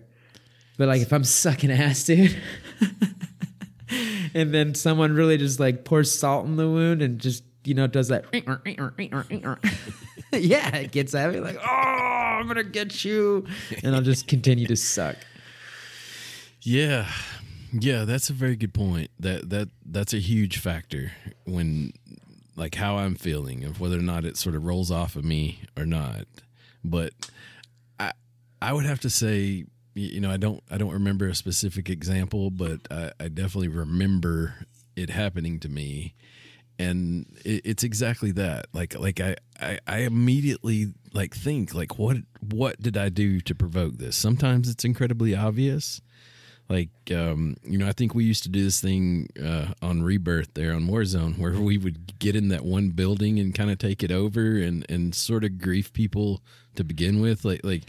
[0.78, 2.36] But like if I'm sucking ass, dude,
[4.34, 7.88] and then someone really just like pours salt in the wound and just you know
[7.88, 8.26] does that,
[10.34, 13.46] yeah, it gets at me like, oh, I'm gonna get you,
[13.84, 15.18] and I'll just continue to suck.
[16.62, 17.10] Yeah.
[17.74, 19.12] Yeah, that's a very good point.
[19.20, 21.14] That that that's a huge factor
[21.46, 21.94] when
[22.58, 25.62] like how I'm feeling of whether or not it sort of rolls off of me
[25.78, 26.26] or not.
[26.84, 27.14] But
[27.98, 28.12] I
[28.62, 32.50] I would have to say you know, I don't I don't remember a specific example,
[32.50, 36.16] but I, I definitely remember it happening to me.
[36.80, 38.66] And it, it's exactly that.
[38.74, 43.54] Like like I, I I immediately like think like what what did I do to
[43.56, 44.16] provoke this?
[44.16, 46.02] Sometimes it's incredibly obvious
[46.70, 50.54] like um, you know i think we used to do this thing uh, on rebirth
[50.54, 54.02] there on warzone where we would get in that one building and kind of take
[54.04, 56.42] it over and and sort of grief people
[56.76, 57.82] to begin with like like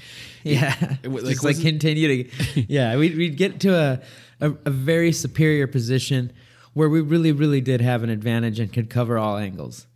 [0.42, 2.62] Yeah, it- like, just like continue to.
[2.68, 4.00] Yeah, we'd, we'd get to a,
[4.40, 6.32] a a very superior position
[6.74, 9.86] where we really really did have an advantage and could cover all angles.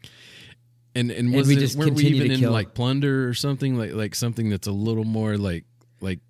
[0.95, 2.53] and and And we it, just weren't we even in kill.
[2.53, 5.65] like plunder or something like like something that's a little more like
[6.01, 6.21] like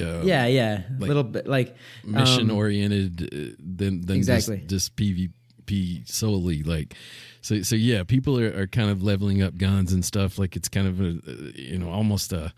[0.00, 4.58] uh, yeah, yeah, a like little bit like mission um, oriented uh, than than Exactly.
[4.68, 6.62] just, just PvP solely.
[6.62, 6.94] Like,
[7.40, 10.38] so so yeah, people are, are kind of leveling up guns and stuff.
[10.38, 12.52] Like it's kind of a uh, you know almost a,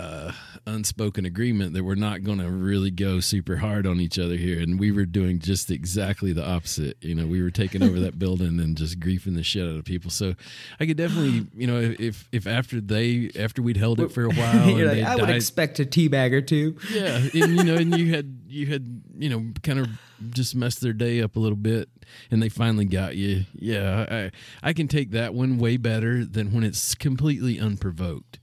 [0.00, 0.34] a
[0.66, 4.60] unspoken agreement that we're not going to really go super hard on each other here.
[4.60, 6.96] And we were doing just exactly the opposite.
[7.00, 9.84] You know, we were taking over that building and just griefing the shit out of
[9.84, 10.10] people.
[10.10, 10.34] So
[10.78, 14.28] I could definitely you know if if after they after we'd held it for a
[14.34, 16.76] while and like, I would expect a teabag or two.
[16.92, 19.88] yeah, and you know, and you had you had you know kind of
[20.30, 21.88] just messed their day up a little bit,
[22.30, 23.44] and they finally got you.
[23.54, 24.30] Yeah, I
[24.62, 28.38] I can take that one way better than when it's completely unprovoked,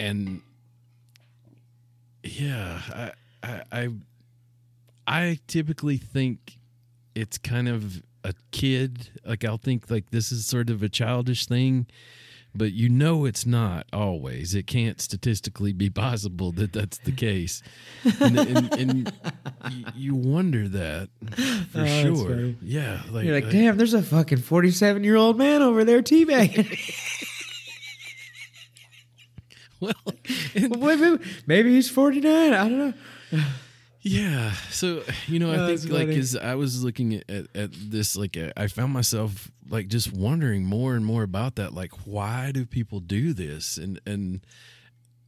[0.00, 0.40] and
[2.22, 3.88] yeah, I I I,
[5.06, 6.58] I typically think
[7.14, 11.46] it's kind of a kid like I'll think like this is sort of a childish
[11.46, 11.86] thing
[12.54, 14.54] but you know it's not always.
[14.54, 17.62] It can't statistically be possible that that's the case,
[18.20, 19.12] and, and, and
[19.94, 21.10] you, wonder that
[21.70, 22.54] for Oh, sure.
[22.60, 27.26] Yeah, like, You're like, damn, there's a fucking 47 year old man over there teabagging.
[29.80, 29.94] well,
[30.54, 32.52] and- maybe, maybe he's 49.
[32.52, 32.94] I don't know.
[34.02, 34.52] Yeah.
[34.70, 38.16] So you know, I Oh, think like as I was looking at, at, at this,
[38.16, 41.74] like uh, I found myself like just wondering more and more about that.
[41.74, 43.76] Like, why do people do this?
[43.76, 44.40] And and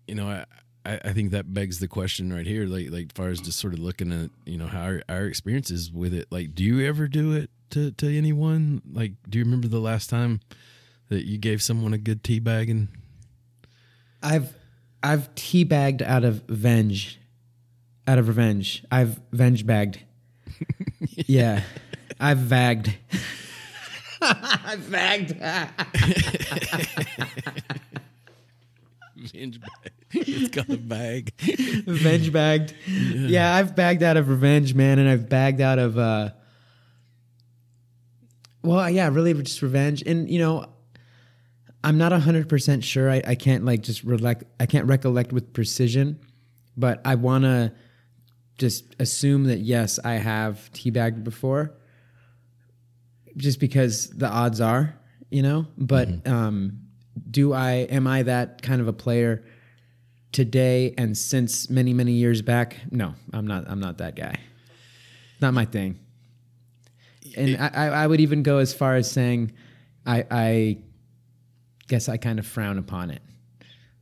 [0.09, 0.45] you know, I.
[0.85, 3.59] I I think that begs the question right here, like like as far as just
[3.61, 6.27] sort of looking at you know how our, our experiences with it.
[6.31, 8.81] Like, do you ever do it to to anyone?
[8.91, 10.41] Like, do you remember the last time
[11.11, 12.88] that you gave someone a good tea bagging?
[14.23, 14.55] I've
[15.03, 17.21] I've teabagged out of venge,
[18.07, 18.85] out of revenge.
[18.91, 20.01] I've venge bagged.
[21.01, 21.63] yeah,
[22.21, 22.95] I've vagged.
[24.23, 25.37] I've vagged.
[29.33, 29.93] Binge bag.
[30.13, 31.33] it's called a bag.
[31.41, 32.75] Venge bagged.
[32.87, 33.55] Yeah.
[33.55, 36.31] I've bagged out of revenge, man, and I've bagged out of uh
[38.63, 40.03] well, yeah, really just revenge.
[40.03, 40.67] And you know,
[41.85, 43.11] I'm not hundred percent sure.
[43.11, 46.21] I, I can't like just recollect I can't recollect with precision,
[46.77, 47.75] but I wanna
[48.59, 51.75] just assume that yes, I have teabagged before.
[53.37, 54.99] Just because the odds are,
[55.31, 55.66] you know.
[55.77, 56.81] But um
[57.31, 59.45] do I am I that kind of a player
[60.33, 64.35] today and since many many years back no i'm not i'm not that guy
[65.40, 65.99] not my thing
[67.37, 69.53] and I, I I would even go as far as saying
[70.07, 70.79] i i
[71.88, 73.23] guess i kind of frown upon it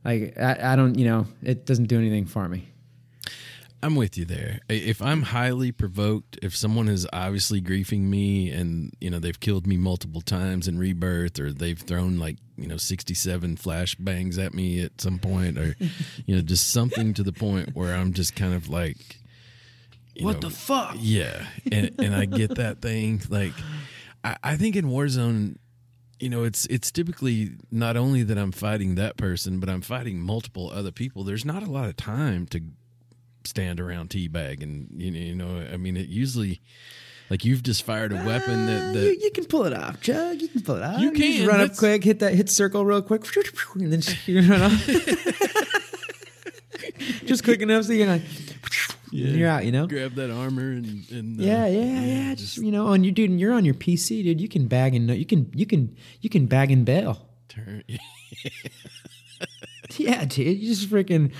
[0.03, 2.71] like i, I don't you know it doesn't do anything for me
[3.83, 4.59] I'm with you there.
[4.69, 9.65] If I'm highly provoked, if someone is obviously griefing me and, you know, they've killed
[9.65, 14.83] me multiple times in rebirth or they've thrown like, you know, 67 flashbangs at me
[14.83, 15.75] at some point or,
[16.25, 19.17] you know, just something to the point where I'm just kind of like,
[20.13, 23.21] you what know, the fuck yeah, and and I get that thing.
[23.29, 23.53] Like,
[24.25, 25.55] I, I think in Warzone,
[26.21, 30.19] you know, it's it's typically not only that I'm fighting that person, but I'm fighting
[30.19, 31.23] multiple other people.
[31.23, 32.61] There's not a lot of time to
[33.43, 36.61] stand around teabag, and you know, you know, I mean, it usually.
[37.29, 40.01] Like you've just fired a weapon that, Uh, that you, you can pull it off,
[40.01, 40.41] Chuck.
[40.41, 40.99] You can pull it off.
[40.99, 43.23] You just can, run up quick, hit that hit circle real quick,
[43.75, 44.85] and then you run off.
[47.25, 48.23] just quick enough so you're like,
[49.11, 49.65] you're out.
[49.65, 49.87] You know.
[49.87, 52.35] grab that armor and, and uh, Yeah, yeah, yeah.
[52.35, 53.29] Just you know, on you, dude.
[53.29, 54.41] And you're on your PC, dude.
[54.41, 57.27] You can bag and you can you can you can bag and bail.
[57.49, 57.83] turn.
[59.97, 60.57] Yeah, dude.
[60.57, 61.33] You just freaking,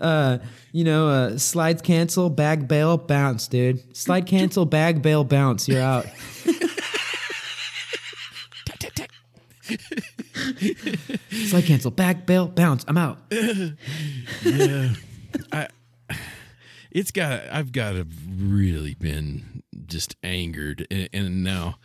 [0.00, 0.38] uh,
[0.72, 3.96] you know, uh, slide cancel, bag bail, bounce, dude.
[3.96, 5.66] Slide cancel, bag bail, bounce.
[5.68, 6.06] You're out.
[11.30, 12.84] slide cancel, bag bail, bounce.
[12.88, 13.18] I'm out.
[13.30, 14.90] yeah,
[15.52, 15.68] I.
[16.96, 17.42] It's got.
[17.52, 21.76] I've got to really been just angered, and, and now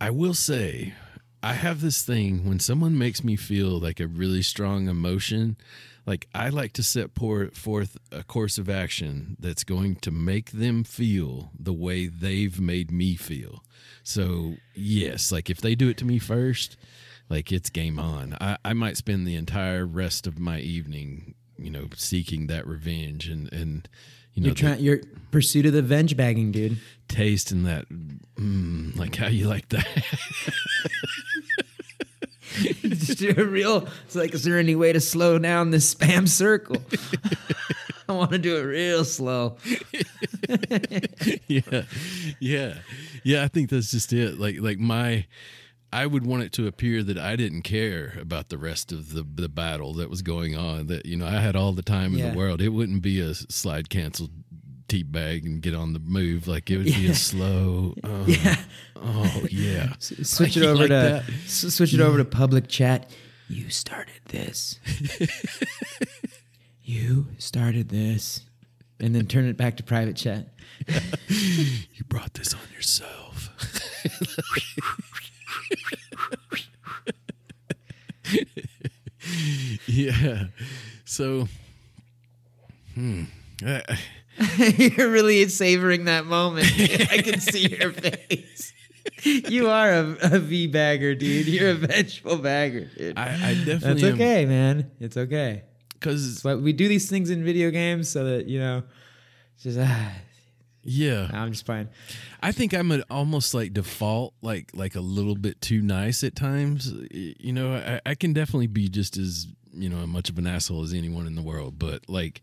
[0.00, 0.94] I will say,
[1.42, 5.58] I have this thing when someone makes me feel like a really strong emotion.
[6.06, 10.52] Like I like to set por- forth a course of action that's going to make
[10.52, 13.62] them feel the way they've made me feel.
[14.02, 16.78] So yes, like if they do it to me first,
[17.28, 18.38] like it's game on.
[18.40, 23.28] I, I might spend the entire rest of my evening, you know, seeking that revenge
[23.28, 23.88] and and
[24.34, 24.80] you know You're trying.
[24.80, 26.78] Your pursuit of the venge bagging, dude.
[27.08, 29.86] taste and that mm, like how you like that.
[32.82, 33.88] Just do a real.
[34.04, 36.76] It's like, is there any way to slow down this spam circle?
[38.08, 39.56] I want to do it real slow.
[41.48, 41.82] yeah,
[42.40, 42.74] yeah,
[43.22, 43.42] yeah.
[43.42, 44.38] I think that's just it.
[44.38, 45.24] Like, like my,
[45.92, 49.22] I would want it to appear that I didn't care about the rest of the
[49.22, 50.86] the battle that was going on.
[50.86, 52.30] That you know, I had all the time in Yeah.
[52.30, 52.60] the world.
[52.62, 54.28] It wouldn't be a slide cancel
[54.88, 56.46] tea bag and get on the move.
[56.48, 57.94] Like it would be a slow.
[58.04, 58.56] Oh, Yeah.
[58.96, 59.92] Oh yeah.
[59.98, 63.10] Switch it over like to s- switch it over to public chat.
[63.48, 64.78] You started this.
[66.82, 68.40] you started this,
[68.98, 70.48] and then turn it back to private chat.
[70.88, 73.50] You brought this on yourself.
[79.86, 80.44] yeah.
[81.04, 81.48] So,
[82.94, 83.24] hmm.
[84.76, 86.66] You're really savoring that moment.
[87.10, 88.72] I can see your face.
[89.24, 91.46] You are a, a V bagger, dude.
[91.46, 93.18] You're a vengeful bagger, dude.
[93.18, 94.90] I, I definitely That's am- okay, man.
[95.00, 95.62] It's okay.
[95.92, 98.82] because we do these things in video games so that you know,
[99.54, 100.12] it's just ah,
[100.84, 101.28] Yeah.
[101.32, 101.88] Nah, I'm just playing.
[102.42, 106.34] I think I'm an almost like default, like like a little bit too nice at
[106.34, 106.92] times.
[107.10, 110.82] You know, I, I can definitely be just as you know much of an asshole
[110.82, 112.40] as anyone in the world, but like.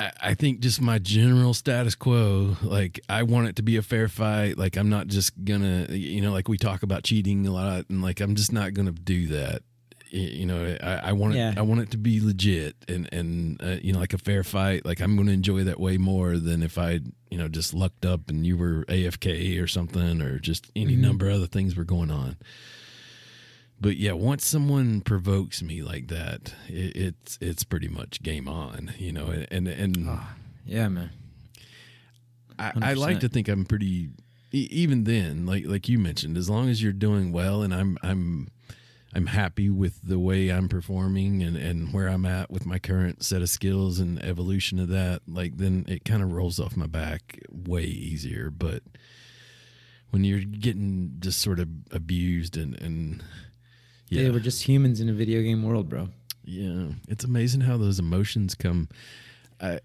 [0.00, 3.82] I I think just my general status quo, like I want it to be a
[3.82, 4.58] fair fight.
[4.58, 8.02] Like I'm not just gonna, you know, like we talk about cheating a lot, and
[8.02, 9.62] like I'm just not gonna do that.
[10.14, 11.38] You know, I, I want it.
[11.38, 11.54] Yeah.
[11.56, 14.84] I want it to be legit and and uh, you know, like a fair fight.
[14.86, 17.00] Like I'm gonna enjoy that way more than if I,
[17.30, 21.00] you know, just lucked up and you were AFK or something, or just any Mhm.
[21.00, 22.36] number of other things were going on.
[23.80, 28.94] But yeah, once someone provokes me like that, it, it's it's pretty much game on,
[28.98, 29.26] you know.
[29.50, 30.08] And and
[30.64, 31.10] Yeah, man.
[32.56, 34.10] I, I like to think I'm pretty.
[34.52, 38.48] Even then, like like you mentioned, as long as you're doing well and I'm I'm
[39.14, 43.22] I'm happy with the way I'm performing and and where I'm at with my current
[43.24, 46.86] set of skills and evolution of that, like then it kind of rolls off my
[46.86, 48.50] back way easier.
[48.50, 48.82] But
[50.10, 53.22] when you're getting just sort of abused and and
[54.08, 54.22] Yeah.
[54.22, 56.08] yeah, we're just humans in a video game world, bro.
[56.44, 58.88] yeah, it's amazing how those emotions come.
[59.60, 59.80] I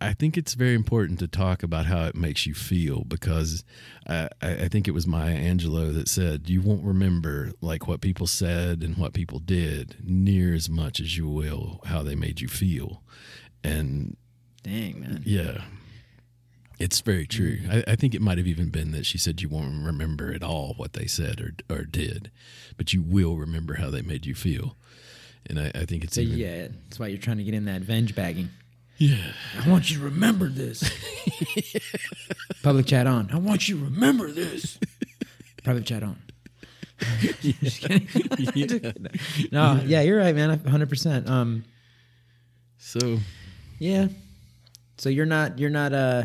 [0.00, 3.64] I think it's very important to talk about how it makes you feel because
[4.06, 8.26] I, I think it was Maya Angelou that said you won't remember like what people
[8.26, 12.48] said and what people did near as much as you will how they made you
[12.48, 13.02] feel,
[13.64, 14.16] and
[14.62, 15.22] Dang, man.
[15.24, 15.62] yeah.
[16.78, 17.30] It's very mm.
[17.30, 17.58] true.
[17.70, 20.42] I, I think it might have even been that she said you won't remember at
[20.42, 22.30] all what they said or or did,
[22.76, 24.76] but you will remember how they made you feel.
[25.48, 27.64] And I, I think it's So even yeah, that's why you're trying to get in
[27.64, 28.50] that venge bagging.
[28.98, 29.32] Yeah.
[29.64, 30.90] I want you to remember this.
[32.62, 33.30] Public chat on.
[33.32, 34.78] I want you to remember this.
[35.62, 36.20] Private chat on.
[37.40, 38.08] Just kidding.
[38.54, 38.92] yeah.
[39.52, 40.58] No, yeah, you're right, man.
[40.58, 41.28] 100%.
[41.28, 41.64] Um,
[42.78, 43.18] So
[43.78, 44.08] yeah.
[44.98, 46.24] So you're not, you're not, uh,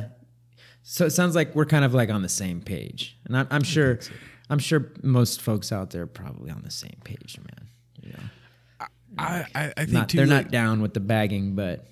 [0.84, 3.18] so it sounds like we're kind of like on the same page.
[3.26, 4.00] And I'm, I'm sure,
[4.50, 7.68] I'm sure most folks out there are probably on the same page, man.
[8.02, 8.86] You know,
[9.18, 11.86] I, I, I think not, too, they're like, not down with the bagging, but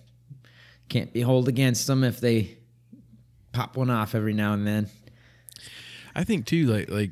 [0.89, 2.57] can't be hold against them if they
[3.51, 4.89] pop one off every now and then.
[6.15, 7.11] I think too, like like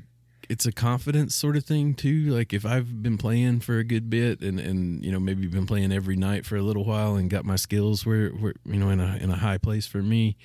[0.49, 2.33] it's a confidence sort of thing too.
[2.33, 5.65] Like if I've been playing for a good bit and and you know maybe been
[5.65, 8.89] playing every night for a little while and got my skills where where you know
[8.89, 10.37] in a in a high place for me.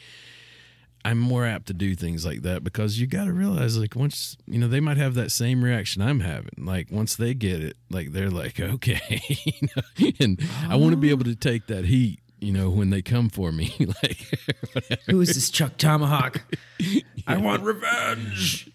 [1.05, 4.37] I'm more apt to do things like that because you got to realize, like, once
[4.47, 6.53] you know, they might have that same reaction I'm having.
[6.59, 10.11] Like, once they get it, like, they're like, okay, you know?
[10.21, 11.15] and I want to be uh-huh.
[11.15, 14.39] able to take that heat, you know, when they come for me, like,
[14.73, 15.03] whatever.
[15.11, 16.43] Who is this Chuck Tomahawk?
[17.27, 18.71] I want revenge.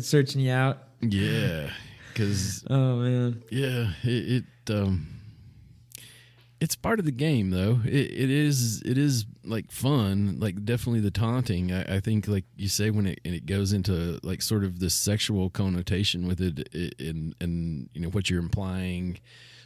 [0.00, 0.78] Searching you out.
[1.00, 1.70] yeah,
[2.08, 3.42] because Oh man.
[3.50, 5.20] Yeah, it, it um
[6.60, 7.80] it's part of the game though.
[7.84, 11.72] It, it is it is like fun, like definitely the taunting.
[11.72, 14.78] I, I think like you say when it and it goes into like sort of
[14.78, 19.18] this sexual connotation with it, it and and you know what you're implying,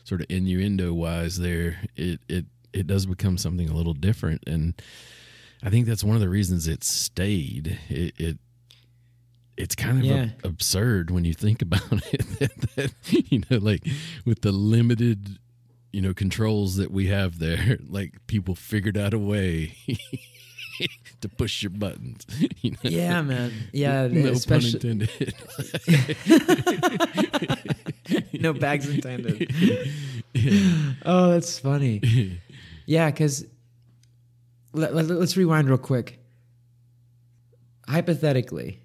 [0.05, 1.80] sort of innuendo wise there.
[1.96, 4.74] It it it does become something a little different, and
[5.62, 7.78] I think that's one of the reasons it stayed.
[7.88, 8.38] It, it
[9.57, 10.14] it's kind of Yeah.
[10.22, 11.82] ab- absurd when you think about
[12.12, 12.92] it that, that,
[13.30, 13.86] you know like
[14.24, 15.38] with the limited
[15.92, 19.76] you know controls that we have there like people figured out a way
[21.20, 22.26] to push your buttons
[22.62, 22.76] you know?
[22.82, 23.52] Yeah, man.
[23.72, 25.34] Yeah, no especially pun intended
[28.41, 29.51] no bags intended.
[29.53, 29.85] yeah.
[31.07, 32.41] Oh, that's funny.
[32.87, 33.47] Yeah, because
[34.74, 36.20] let, let, us rewind real quick.
[37.89, 38.82] Hypothetically,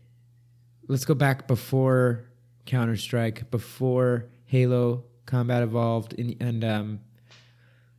[0.88, 2.24] let's go back before
[2.66, 7.00] Counter Strike, before Halo Combat Evolved, and, and um,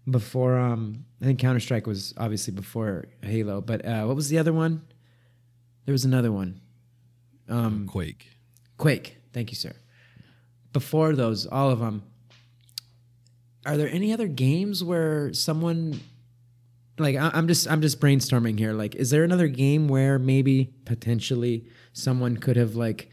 [0.09, 4.39] before um, I think Counter Strike was obviously before Halo, but uh, what was the
[4.39, 4.83] other one?
[5.85, 6.63] There was another one.
[7.47, 8.27] Um, quake
[8.79, 9.19] Quake.
[9.33, 9.75] Thank you, sir.
[10.73, 12.03] Before those, all of them.
[13.67, 16.01] Are there any other games where someone,
[16.99, 18.73] like, I- I'm just, I'm just brainstorming here.
[18.73, 23.11] Like, is there another game where maybe potentially someone could have like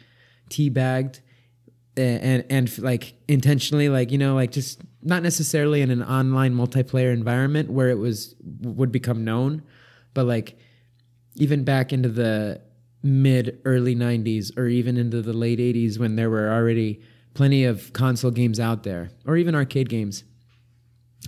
[0.50, 1.20] teabagged
[1.98, 6.54] and, and and like intentionally, like you know, like just not necessarily in an online
[6.54, 9.64] multiplayer environment where it was would become known,
[10.14, 10.58] but like
[11.36, 12.62] even back into the
[13.04, 17.02] mid early 90s or even into the late 80s when there were already
[17.38, 20.24] plenty of console games out there or even arcade games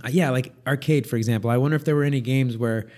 [0.04, 2.88] Uh, yeah like arcade for example i wonder if there were any games where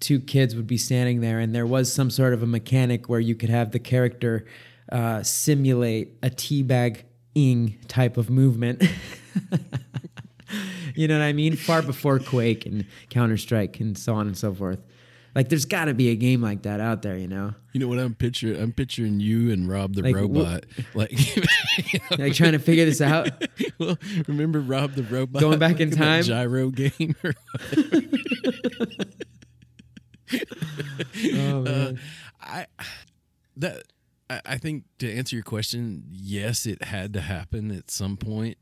[0.00, 3.20] two kids would be standing there and there was some sort of a mechanic where
[3.20, 4.46] you could have the character
[4.90, 7.02] uh, simulate a teabag
[7.34, 8.82] ing type of movement
[10.94, 11.56] you know what I mean?
[11.56, 14.78] Far before Quake and Counter Strike and so on and so forth.
[15.34, 17.54] Like, there's got to be a game like that out there, you know?
[17.72, 18.60] You know what I'm picturing?
[18.60, 20.64] I'm picturing you and Rob the Like, robot,
[20.94, 21.42] like, you
[22.10, 23.30] know, Like trying to figure this out.
[23.78, 26.22] well, remember Rob the robot Going back in time?
[26.22, 27.16] gyro game.
[31.36, 31.92] Oh, uh.
[32.40, 32.66] I
[33.56, 33.82] that
[34.28, 38.58] I, I think to answer your question, yes, it had to happen at some point.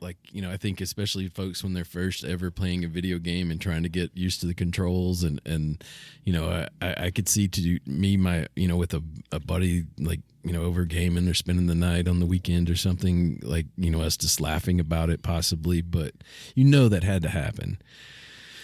[0.00, 3.50] Like you know, I think especially folks when they're first ever playing a video game
[3.50, 5.82] and trying to get used to the controls and and
[6.24, 9.86] you know, I I could see to me my you know with a a buddy
[9.98, 13.66] like you know over gaming or spending the night on the weekend or something like
[13.76, 16.12] you know us just laughing about it possibly, but
[16.54, 17.78] you know that had to happen.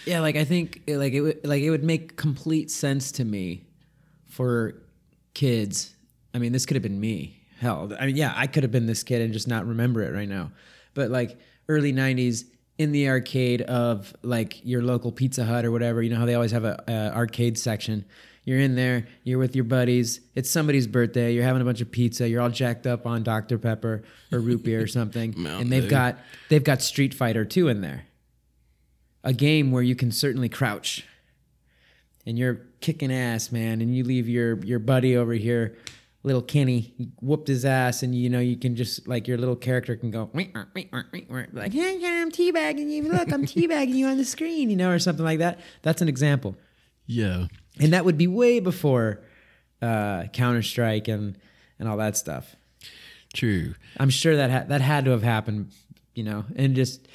[0.05, 3.65] Yeah, like I think like it would like it would make complete sense to me
[4.27, 4.75] for
[5.33, 5.93] kids.
[6.33, 7.39] I mean, this could have been me.
[7.59, 10.13] Hell, I mean, yeah, I could have been this kid and just not remember it
[10.13, 10.51] right now.
[10.93, 11.37] But like
[11.67, 12.45] early '90s
[12.77, 16.35] in the arcade of like your local Pizza Hut or whatever, you know how they
[16.35, 18.05] always have a, a arcade section.
[18.45, 20.19] You're in there, you're with your buddies.
[20.35, 21.33] It's somebody's birthday.
[21.33, 22.27] You're having a bunch of pizza.
[22.27, 25.89] You're all jacked up on Dr Pepper or root beer or something, and they've Dew.
[25.89, 26.17] got
[26.49, 28.05] they've got Street Fighter 2 in there
[29.23, 31.05] a game where you can certainly crouch
[32.25, 35.77] and you're kicking ass, man, and you leave your your buddy over here,
[36.23, 39.95] little Kenny, whooped his ass, and you know you can just like your little character
[39.95, 40.29] can go
[41.53, 43.03] like hey, yeah, I'm teabagging you.
[43.11, 45.59] Look, I'm teabagging you on the screen, you know, or something like that.
[45.81, 46.55] That's an example,
[47.05, 47.47] Yeah,
[47.79, 49.21] and that would be way before
[49.81, 51.37] uh, Counter Strike and
[51.79, 52.55] and all that stuff.
[53.33, 53.73] true.
[53.99, 55.71] I'm sure that ha- that had to have happened,
[56.15, 57.07] you know, and just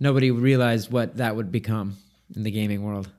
[0.00, 1.96] nobody realized what that would become
[2.34, 3.10] in the gaming world.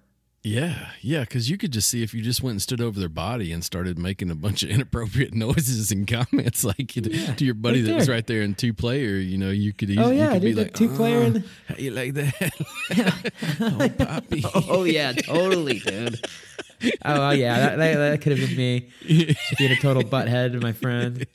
[0.45, 3.09] Yeah, yeah, because you could just see if you just went and stood over their
[3.09, 7.55] body and started making a bunch of inappropriate noises and comments, like to, to your
[7.55, 9.15] buddy right that was right there in two player.
[9.15, 10.05] You know, you could easily.
[10.05, 12.51] Oh, yeah, you could be like, two-player "Oh, and- how you like that?
[13.59, 14.43] oh, poppy.
[14.69, 16.23] Oh yeah, totally, dude.
[17.03, 18.89] Oh well, yeah, that, that, that could have been me.
[19.01, 21.25] Just being a total butthead, my friend.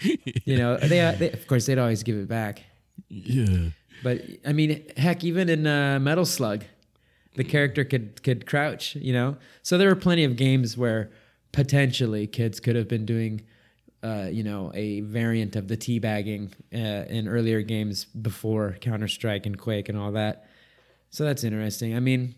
[0.00, 2.64] You know, they, uh, they of course they'd always give it back.
[3.08, 3.68] yeah,
[4.02, 6.64] But I mean, heck, even in uh, Metal Slug,
[7.34, 8.94] the character could could crouch.
[8.96, 11.10] You know, so there were plenty of games where
[11.52, 13.42] potentially kids could have been doing,
[14.02, 19.46] uh, you know, a variant of the teabagging uh, in earlier games before Counter Strike
[19.46, 20.46] and Quake and all that.
[21.10, 21.94] So that's interesting.
[21.94, 22.34] I mean,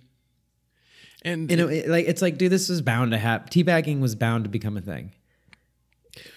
[1.22, 3.48] and you know, it, like it's like, dude, this was bound to happen.
[3.48, 5.12] Teabagging was bound to become a thing.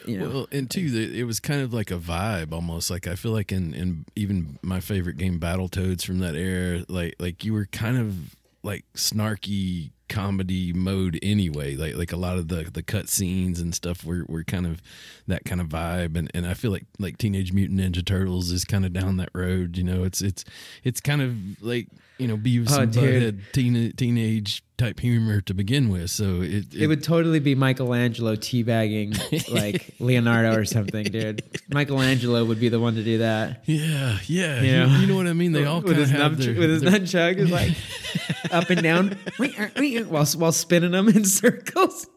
[0.07, 2.89] You know, Well, and two, the- it was kind of like a vibe almost.
[2.89, 7.15] Like I feel like in, in even my favorite game, Battletoads from that era, like
[7.19, 8.35] like you were kind of
[8.67, 11.75] like snarky comedy mode anyway.
[11.75, 14.81] Like like a lot of the the cut scenes and stuff were, were kind of
[15.27, 16.17] that kind of vibe.
[16.17, 19.29] And, and I feel like like Teenage Mutant Ninja Turtles is kind of down that
[19.33, 19.77] road.
[19.77, 20.43] You know, it's it's
[20.83, 21.87] it's kind of like
[22.17, 22.93] you know Beavis Oh, and.
[22.93, 26.09] Butthead teen, teenage type humor to begin with.
[26.11, 29.17] So it it would totally be Michelangelo teabagging
[29.53, 31.43] like Leonardo or something, dude.
[31.69, 33.63] Michelangelo would be the one to do that.
[33.65, 34.61] Yeah, yeah.
[34.61, 34.99] You You, know?
[34.99, 35.51] you know what I mean?
[35.51, 37.71] They all kind of have their, with his their- nunchuck, is like
[38.51, 39.17] up and down
[40.05, 42.07] while while spinning them in circles.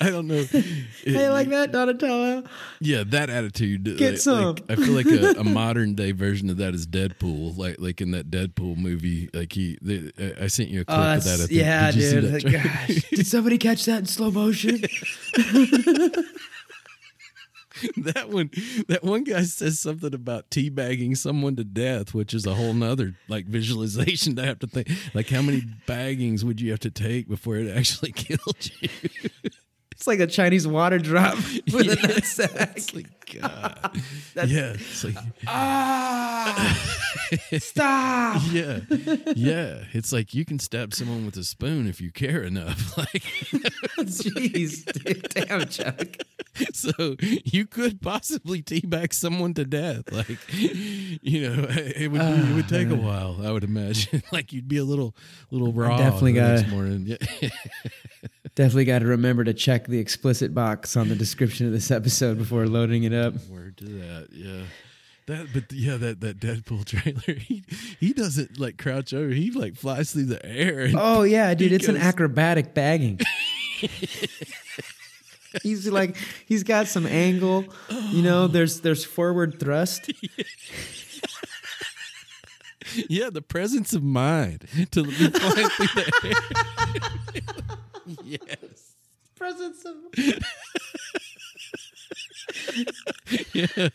[0.00, 0.44] I don't know.
[0.52, 0.64] It-
[1.04, 2.44] Hey, like that, Donatello.
[2.80, 3.86] yeah, that attitude.
[3.88, 4.44] Uh, Get like- some.
[4.54, 7.56] like, I feel like a, a modern day version of that is Deadpool.
[7.56, 9.30] Like like in that Deadpool movie.
[9.32, 11.34] Like he, the, I sent you a clip Oh, of that.
[11.34, 11.50] I think.
[11.52, 12.52] yeah, Did dude.
[12.52, 14.82] gosh, did somebody catch that in slow motion?
[17.96, 18.50] that one
[18.88, 23.14] that one guy says something about teabagging someone to death which is a whole nother
[23.28, 24.88] like visualization to have to think.
[25.14, 28.88] Like how many baggings would you have to take before it actually killed you
[30.04, 31.34] It's like a Chinese water drop
[31.72, 32.76] with a Yeah, nutsack.
[32.76, 33.06] it's like
[33.40, 33.90] god
[34.46, 36.78] yeah it's like Ah!
[37.58, 38.42] Stop!
[38.52, 38.80] yeah
[39.34, 43.22] yeah it's like you can stab someone with a spoon if you care enough like
[43.98, 45.22] Jeez, dude.
[45.30, 46.18] damn, Chuck.
[46.74, 52.54] so you could possibly teabag someone to death like you know it would be, it
[52.54, 55.16] would take a while i would imagine like you'd be a little
[55.50, 57.48] little raw definitely next gotta- morning yeah
[58.54, 62.38] Definitely got to remember to check the explicit box on the description of this episode
[62.38, 63.34] before loading it up.
[63.48, 64.62] word to that yeah
[65.26, 67.64] that but yeah that that deadpool trailer he
[67.98, 71.88] he doesn't like crouch over he like flies through the air Oh yeah, dude, it's
[71.88, 73.18] an acrobatic bagging.
[75.62, 77.64] he's like he's got some angle,
[78.10, 78.44] you know.
[78.44, 78.48] Oh.
[78.48, 80.12] There's there's forward thrust.
[83.08, 87.78] yeah the presence of mind to be flying through the air
[88.24, 88.92] yes
[89.36, 89.96] Presence of
[93.52, 93.88] yeah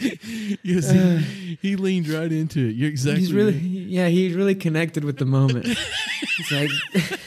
[0.62, 1.18] yes, he, uh.
[1.60, 2.74] he leaned right into it.
[2.74, 3.20] You're exactly.
[3.20, 3.62] He's really, right.
[3.62, 5.66] yeah, he's really connected with the moment.
[5.66, 7.20] It's like,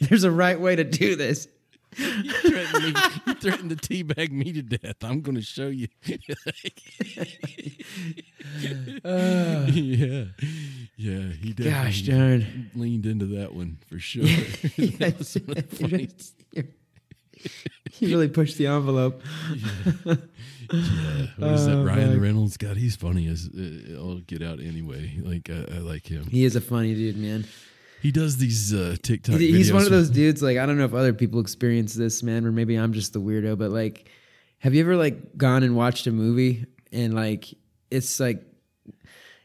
[0.00, 1.48] there's a right way to do this.
[1.98, 4.96] You threatened, me, you threatened to teabag me to death.
[5.02, 5.88] I'm going to show you.
[9.04, 10.24] Uh, yeah,
[10.96, 11.20] yeah.
[11.40, 12.70] He definitely gosh darn.
[12.74, 14.24] leaned into that one for sure.
[14.24, 16.34] Yeah, that was one of the funniest.
[16.52, 19.22] you're- really pushed the envelope.
[19.54, 20.14] Yeah.
[21.38, 21.76] What is that?
[21.76, 22.20] Oh, Ryan man.
[22.20, 22.56] Reynolds.
[22.56, 25.16] God, he's funny as uh, I'll get out anyway.
[25.22, 26.24] Like I, I like him.
[26.26, 27.46] He is a funny dude, man.
[28.06, 29.40] He does these uh, TikTok.
[29.40, 30.40] He- He's one of those dudes.
[30.40, 33.20] Like I don't know if other people experience this, man, or maybe I'm just the
[33.20, 33.58] weirdo.
[33.58, 34.08] But like,
[34.60, 37.52] have you ever like gone and watched a movie and like
[37.90, 38.44] it's like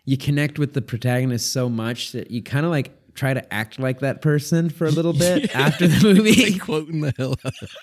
[0.06, 3.80] you connect with the protagonist so much that you kind of like try to act
[3.80, 6.52] like that person for a little bit after the movie.
[6.52, 7.54] like quoting the hell out.
[7.64, 7.76] Of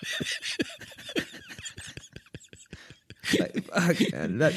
[3.39, 4.53] like, fuck, man, that-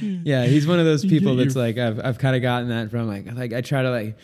[0.00, 3.08] yeah, he's one of those people that's like I've I've kind of gotten that from
[3.08, 4.16] like like I try to like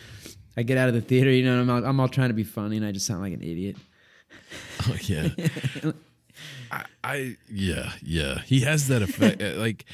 [0.55, 2.33] I get out of the theater, you know, and I'm all, I'm all trying to
[2.35, 3.75] be funny, and I just sound like an idiot.
[4.87, 5.29] Oh yeah.
[6.71, 8.39] I, I yeah yeah.
[8.41, 9.41] He has that effect.
[9.41, 9.85] uh, like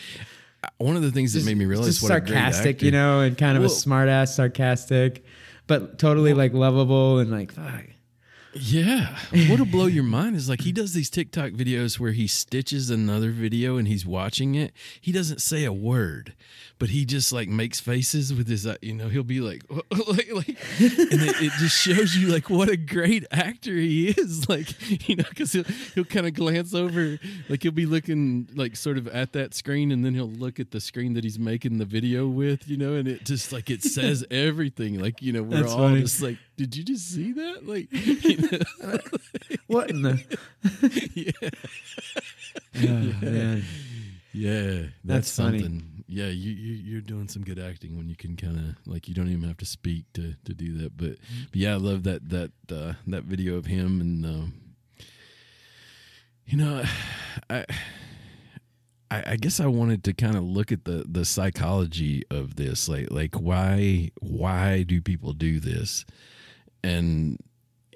[0.63, 3.19] uh, one of the things that made me realize just what a sarcastic, you know,
[3.21, 5.23] and kind of a Well- smart ass sarcastic,
[5.67, 7.83] but totally like lovable and like fuck.
[8.53, 9.15] Yeah.
[9.47, 13.29] What'll blow your mind is like he does these TikTok videos where he stitches another
[13.31, 14.73] video and he's watching it.
[14.99, 16.33] He doesn't say a word,
[16.79, 20.31] but he just like makes faces with his, uh, you know, he'll be like, like,
[20.33, 20.47] like
[20.79, 24.39] and it, it just shows you like what a great actor he is.
[24.49, 27.19] Like, you know, because he'll, he'll kind of glance over,
[27.49, 30.71] like he'll be looking like sort of at that screen and then he'll look at
[30.71, 33.83] the screen that he's making the video with, you know, and it just like it
[33.83, 34.99] says everything.
[34.99, 36.01] Like, you know, we're That's all funny.
[36.01, 37.67] just like, did you just see that?
[37.67, 38.38] Like, you know?
[39.67, 40.23] What in the?
[42.73, 43.21] yeah.
[43.21, 43.63] Man.
[44.33, 45.61] Yeah, that's, That's funny.
[45.61, 46.03] something.
[46.07, 49.13] Yeah, you, you you're doing some good acting when you can kind of like you
[49.13, 50.97] don't even have to speak to to do that.
[50.97, 51.17] But,
[51.51, 54.53] but yeah, I love that that uh, that video of him and um,
[56.45, 56.83] you know,
[57.49, 57.65] I.
[59.11, 62.87] I, I guess I wanted to kind of look at the the psychology of this,
[62.87, 66.05] like like why why do people do this,
[66.83, 67.39] and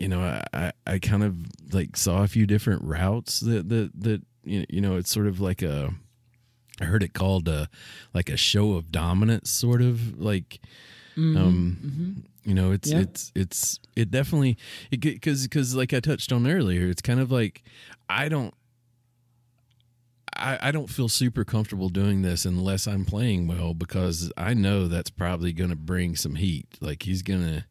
[0.04, 0.22] you know
[0.54, 1.34] I, I, kind of
[1.72, 5.40] like saw a few different routes that that that you you know it's sort of
[5.40, 5.94] like a
[6.82, 7.70] I heard it called a
[8.14, 10.60] like a show of dominance sort of like
[11.38, 13.00] um you know it's Yeah.
[13.00, 14.58] it's it's it definitely
[14.92, 17.64] it because because like I touched on earlier it's kind of like
[18.10, 18.54] I don't
[20.36, 24.88] I, I don't feel super comfortable doing this unless I'm playing well because I know
[24.88, 26.68] that's probably going to bring some heat.
[26.82, 27.66] Like he's going to,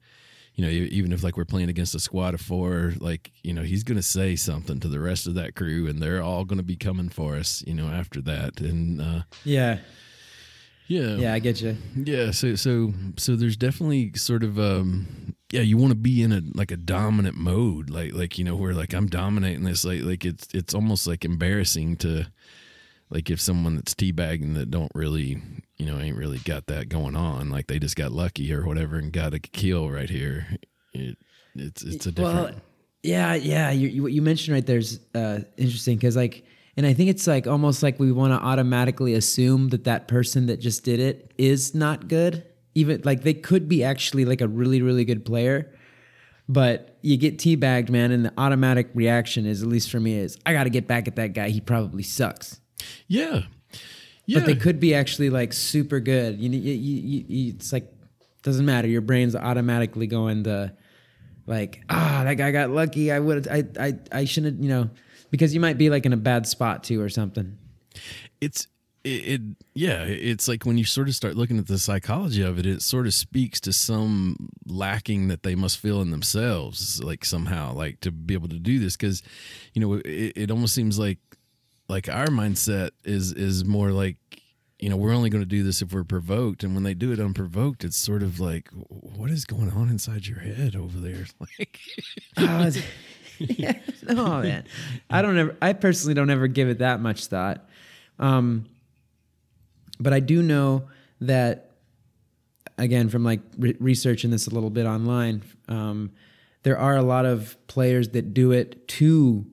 [0.55, 3.63] you know, even if like we're playing against a squad of four, like you know,
[3.63, 6.59] he's going to say something to the rest of that crew, and they're all going
[6.59, 8.61] to be coming for us, you know, after that.
[8.61, 9.79] And uh, Yeah,
[10.89, 11.77] yeah, yeah, I get you.
[11.97, 16.33] yeah, so so so there's definitely sort of um yeah, you want to be in
[16.33, 20.03] a like a dominant mode, like like you know where like I'm dominating this, like
[20.03, 22.27] like it's it's almost like embarrassing to
[23.13, 25.41] like if someone that's teabagging that don't really
[25.77, 28.97] you know ain't really got that going on, like they just got lucky or whatever
[28.97, 30.47] and got a kill right here.
[30.95, 31.19] It
[31.55, 32.37] it's it's a different.
[32.37, 32.55] Well,
[33.03, 33.71] yeah, yeah.
[33.71, 36.45] You, you, what you mentioned right there's uh, interesting because like,
[36.77, 40.47] and I think it's like almost like we want to automatically assume that that person
[40.47, 42.45] that just did it is not good.
[42.75, 45.75] Even like they could be actually like a really really good player,
[46.49, 50.39] but you get teabagged, man, and the automatic reaction is at least for me is
[50.47, 51.51] I got to get back at that guy.
[51.51, 52.62] He probably sucks.
[53.09, 53.43] Yeah,
[54.27, 54.39] yeah.
[54.39, 56.39] But they could be actually like super good.
[56.39, 57.93] You, you, you, you it's like
[58.43, 58.89] doesn't matter.
[58.89, 60.73] Your brain's automatically going to
[61.47, 63.13] like ah that guy got lucky.
[63.13, 64.91] I would I I I shouldn't you know
[65.31, 67.59] because you might be like in a bad spot too or something.
[68.41, 68.67] it's
[69.05, 69.41] it, it
[69.75, 72.83] yeah it's like when you sort of start looking at the psychology of it it
[72.83, 77.99] sort of speaks to some lacking that they must feel in themselves like somehow like
[78.01, 79.23] to be able to do this because
[79.75, 81.19] you know it, it almost seems like
[81.93, 84.17] like our mindset is is more like
[84.79, 87.13] you know we're only going to do this if we're provoked and when they do
[87.13, 91.27] it unprovoked it's sort of like what is going on inside your head over there
[91.41, 91.79] like
[92.39, 92.71] Oh,
[93.39, 93.79] yeah,
[94.09, 94.65] no man,
[95.11, 95.57] I don't ever.
[95.61, 97.69] I personally don't ever give it that much thought.
[98.19, 98.67] Um,
[99.99, 100.89] but I do know
[101.21, 101.71] that
[102.79, 106.13] again from like re- researching this a little bit online, um,
[106.63, 109.45] there are a lot of players that do it to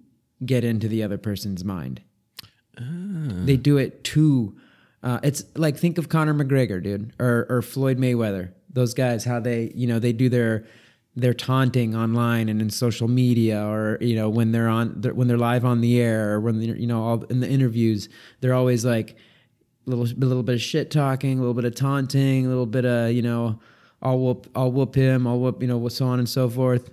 [0.45, 2.01] get into the other person's mind.
[3.45, 4.55] They do it to.
[5.01, 8.51] Uh, it's like think of Conor McGregor, dude, or or Floyd Mayweather.
[8.71, 10.65] Those guys, how they you know they do their
[11.15, 15.27] their taunting online and in social media, or you know when they're on they're, when
[15.27, 18.09] they're live on the air, or when you know all in the interviews,
[18.41, 19.15] they're always like
[19.86, 22.86] little a little bit of shit talking, a little bit of taunting, a little bit
[22.86, 23.59] of you know,
[24.01, 26.89] I'll whoop I'll whoop him, I'll whoop you know, so on and so forth.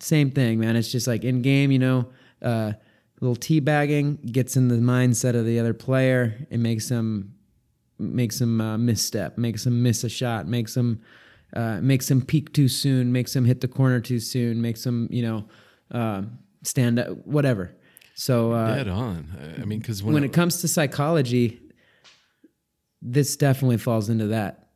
[0.00, 0.76] Same thing, man.
[0.76, 2.06] It's just like in game, you know,
[2.40, 2.72] uh,
[3.20, 6.46] little teabagging gets in the mindset of the other player.
[6.50, 7.34] It makes them
[7.98, 11.00] makes them uh, misstep, makes them miss a shot, makes them
[11.54, 15.08] uh, makes them peak too soon, makes them hit the corner too soon, makes them
[15.10, 15.48] you know
[15.90, 16.22] uh,
[16.62, 17.74] stand up, whatever.
[18.14, 19.28] So uh, Dead on.
[19.40, 21.60] I- I mean, because when it comes to psychology,
[23.02, 24.67] this definitely falls into that.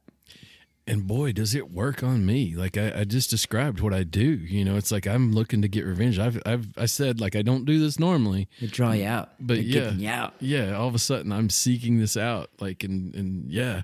[0.87, 4.21] And boy does it work on me like I, I just described what i do
[4.23, 7.43] you know it's like i'm looking to get revenge i've i've i said like i
[7.43, 10.35] don't do this normally They draw you out, but They're yeah out.
[10.41, 13.83] yeah all of a sudden i'm seeking this out like and and yeah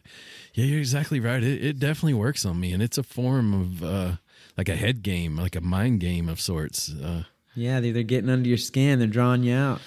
[0.54, 3.82] yeah you're exactly right it, it definitely works on me and it's a form of
[3.84, 4.12] uh
[4.56, 7.22] like a head game like a mind game of sorts uh
[7.54, 8.98] Yeah, they're, they're getting under your skin.
[9.00, 9.80] They're drawing you out.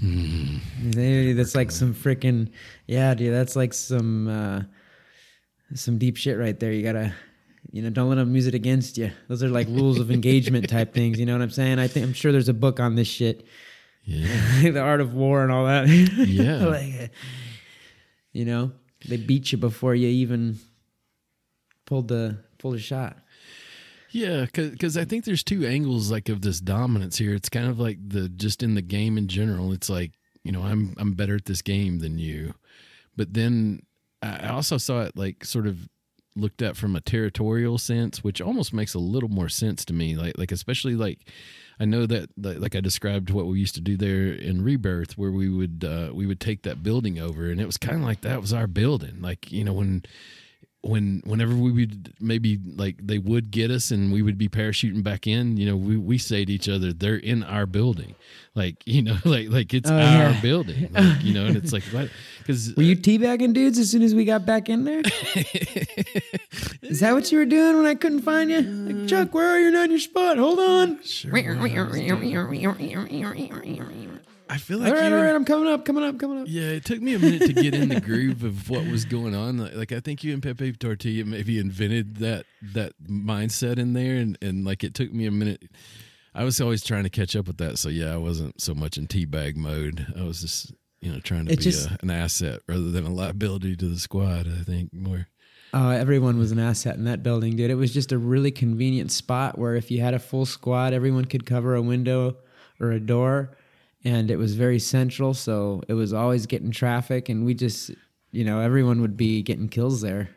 [0.00, 0.58] Hmm.
[0.82, 2.50] They- that's like some freaking
[2.86, 3.32] yeah, dude.
[3.32, 4.62] That's like some uh,
[5.74, 6.72] some deep shit right there.
[6.72, 7.14] You gotta,
[7.70, 9.10] you know, don't let them use it against you.
[9.28, 11.18] Those are like rules of engagement type things.
[11.18, 11.78] You know what I'm saying?
[11.78, 13.46] I think I'm sure there's a book on this shit,
[14.04, 14.26] yeah
[14.70, 15.88] the art of war and all that.
[16.28, 16.66] Yeah.
[16.66, 17.06] like, uh,
[18.32, 18.72] you know,
[19.08, 20.58] they beat you before you even
[21.86, 23.18] pulled the pulled a shot.
[24.10, 27.34] Yeah, because I think there's two angles like of this dominance here.
[27.34, 29.72] It's kind of like the just in the game in general.
[29.72, 30.12] It's like
[30.44, 32.54] you know I'm I'm better at this game than you,
[33.16, 33.82] but then
[34.22, 35.88] I also saw it like sort of
[36.34, 40.14] looked at from a territorial sense, which almost makes a little more sense to me.
[40.16, 41.20] Like like especially like
[41.80, 45.18] I know that that- like I described what we used to do there in Rebirth,
[45.18, 48.04] where we would uh, we would take that building over, and it was kind of
[48.04, 49.20] like that was our building.
[49.20, 50.04] Like you know when
[50.82, 55.02] when whenever we would maybe like they would get us and we would be parachuting
[55.02, 58.16] back in you know we, we say to each other they're in our building
[58.56, 60.40] like you know like like it's Oh, our yeah.
[60.40, 64.02] building like, you know and it's like what because Were you teabagging dudes as soon
[64.02, 65.02] as we got back in there?
[66.82, 68.60] Is that what you were doing when I couldn't find you?
[68.62, 69.64] Like, Chuck, where are you?
[69.66, 70.36] You're not in your spot.
[70.38, 70.98] Hold on.
[74.52, 75.34] I feel like All right, all right.
[75.34, 76.46] I'm coming up, coming up, coming up.
[76.48, 79.34] yeah it took me a minute to get in the groove of what was going
[79.34, 82.44] on like, like i think you and pepe tortilla maybe invented that
[82.74, 85.62] that mindset in there and and like it took me a minute
[86.34, 88.96] I was always trying to catch up with that, so yeah, I wasn't so much
[88.96, 90.06] in teabag mode.
[90.18, 90.72] I was just,
[91.02, 93.84] you know, trying to It be just- a, an asset rather than a liability to
[93.86, 94.48] the squad.
[94.48, 95.26] I think more.
[95.74, 97.70] Oh, everyone was an asset in that building, dude.
[97.70, 101.26] It was just a really convenient spot where if you had a full squad, everyone
[101.26, 102.38] could cover a window
[102.80, 103.50] or a door,
[104.04, 105.34] and it was very central.
[105.34, 107.90] So it was always getting traffic, and we just,
[108.30, 110.30] you know, everyone would be getting kills there.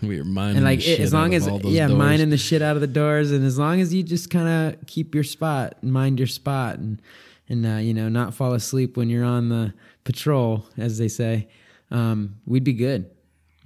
[0.00, 1.72] We were mining and like the it, shit as long out as of all those
[1.72, 1.98] yeah doors.
[1.98, 4.86] mining the shit out of the doors and as long as you just kind of
[4.86, 7.02] keep your spot and mind your spot and
[7.48, 9.74] and uh, you know not fall asleep when you're on the
[10.04, 11.48] patrol as they say
[11.90, 13.10] um, we'd be good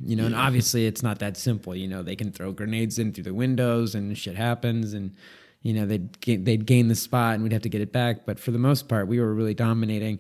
[0.03, 3.13] you know and obviously it's not that simple you know they can throw grenades in
[3.13, 5.15] through the windows and shit happens and
[5.63, 8.27] you know they'd gain, they'd gain the spot and we'd have to get it back
[8.27, 10.19] but for the most part we were really dominating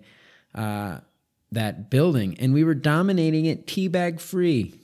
[0.54, 0.98] uh,
[1.52, 4.74] that building and we were dominating it teabag free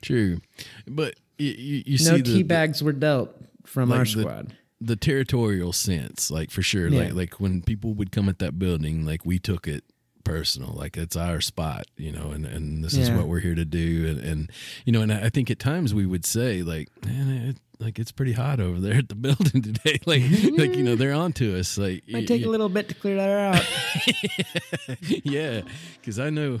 [0.00, 0.40] True,
[0.86, 4.54] but you, you, you no see tea the, were dealt from like our squad.
[4.80, 6.88] the territorial sense, like for sure.
[6.88, 7.04] Yeah.
[7.04, 9.84] Like like when people would come at that building, like we took it
[10.24, 13.64] personal, like it's our spot, you know, and, and this is what we're here to
[13.64, 14.52] do, and, and
[14.84, 18.32] you know, and I think at times we would say like, man, like it's pretty
[18.32, 22.04] hot over there at the building today, like like you know they're onto us, like
[22.08, 24.98] Might take a little bit to clear that out.
[25.24, 25.62] yeah,
[26.00, 26.60] because I know.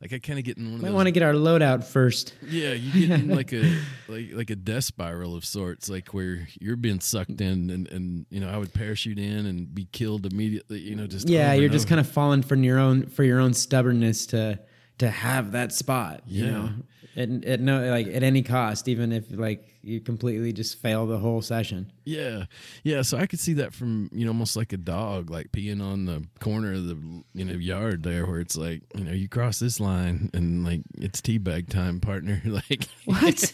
[0.00, 1.82] Like I kind of get in one of Might want to get our load out
[1.82, 2.32] first.
[2.48, 3.64] Yeah, you get in like a
[4.06, 8.24] like like a death spiral of sorts, like where you're being sucked in, and and
[8.30, 10.78] you know I would parachute in and be killed immediately.
[10.78, 13.54] You know, just Yeah, you're just kind of falling for your own for your own
[13.54, 14.60] stubbornness to
[14.98, 16.22] to have that spot.
[16.28, 16.50] You Yeah.
[16.52, 16.70] know,
[17.16, 21.18] at, at no like at any cost, even if like you completely just fail the
[21.18, 21.90] whole session.
[22.04, 22.44] yeah,
[22.82, 23.02] yeah.
[23.02, 26.04] So I could see that from you know almost like a dog like peeing on
[26.04, 29.58] the corner of the you know yard there, where it's like you know you cross
[29.58, 32.42] this line and like it's teabag time, partner.
[32.48, 33.52] Like What?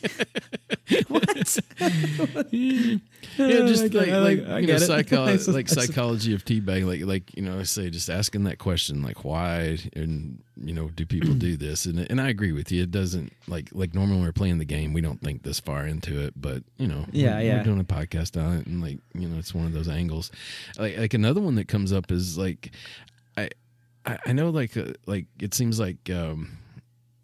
[1.09, 1.59] what?
[2.51, 2.99] yeah,
[3.38, 7.59] just like like I you know psycho- like psychology of teabag, like like you know
[7.59, 11.86] I say just asking that question like why and you know do people do this
[11.86, 12.82] and and I agree with you.
[12.82, 15.86] It doesn't like like normally when we're playing the game we don't think this far
[15.86, 17.57] into it, but you know Yeah, we're, yeah.
[17.59, 20.30] we're doing a podcast on it and like you know it's one of those angles.
[20.78, 22.72] Like like another one that comes up is like
[23.36, 23.49] I
[24.07, 26.11] I, know like uh, like it seems like.
[26.11, 26.59] um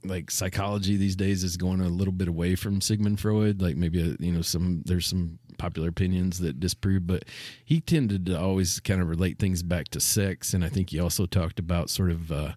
[0.02, 3.60] like psychology these days is going a little bit away from Sigmund Freud.
[3.60, 7.26] Like maybe uh you know some there's some popular opinions that disprove, but
[7.62, 10.54] he tended to always kind of relate things back to sex.
[10.54, 12.52] And I think he also talked about sort of uh,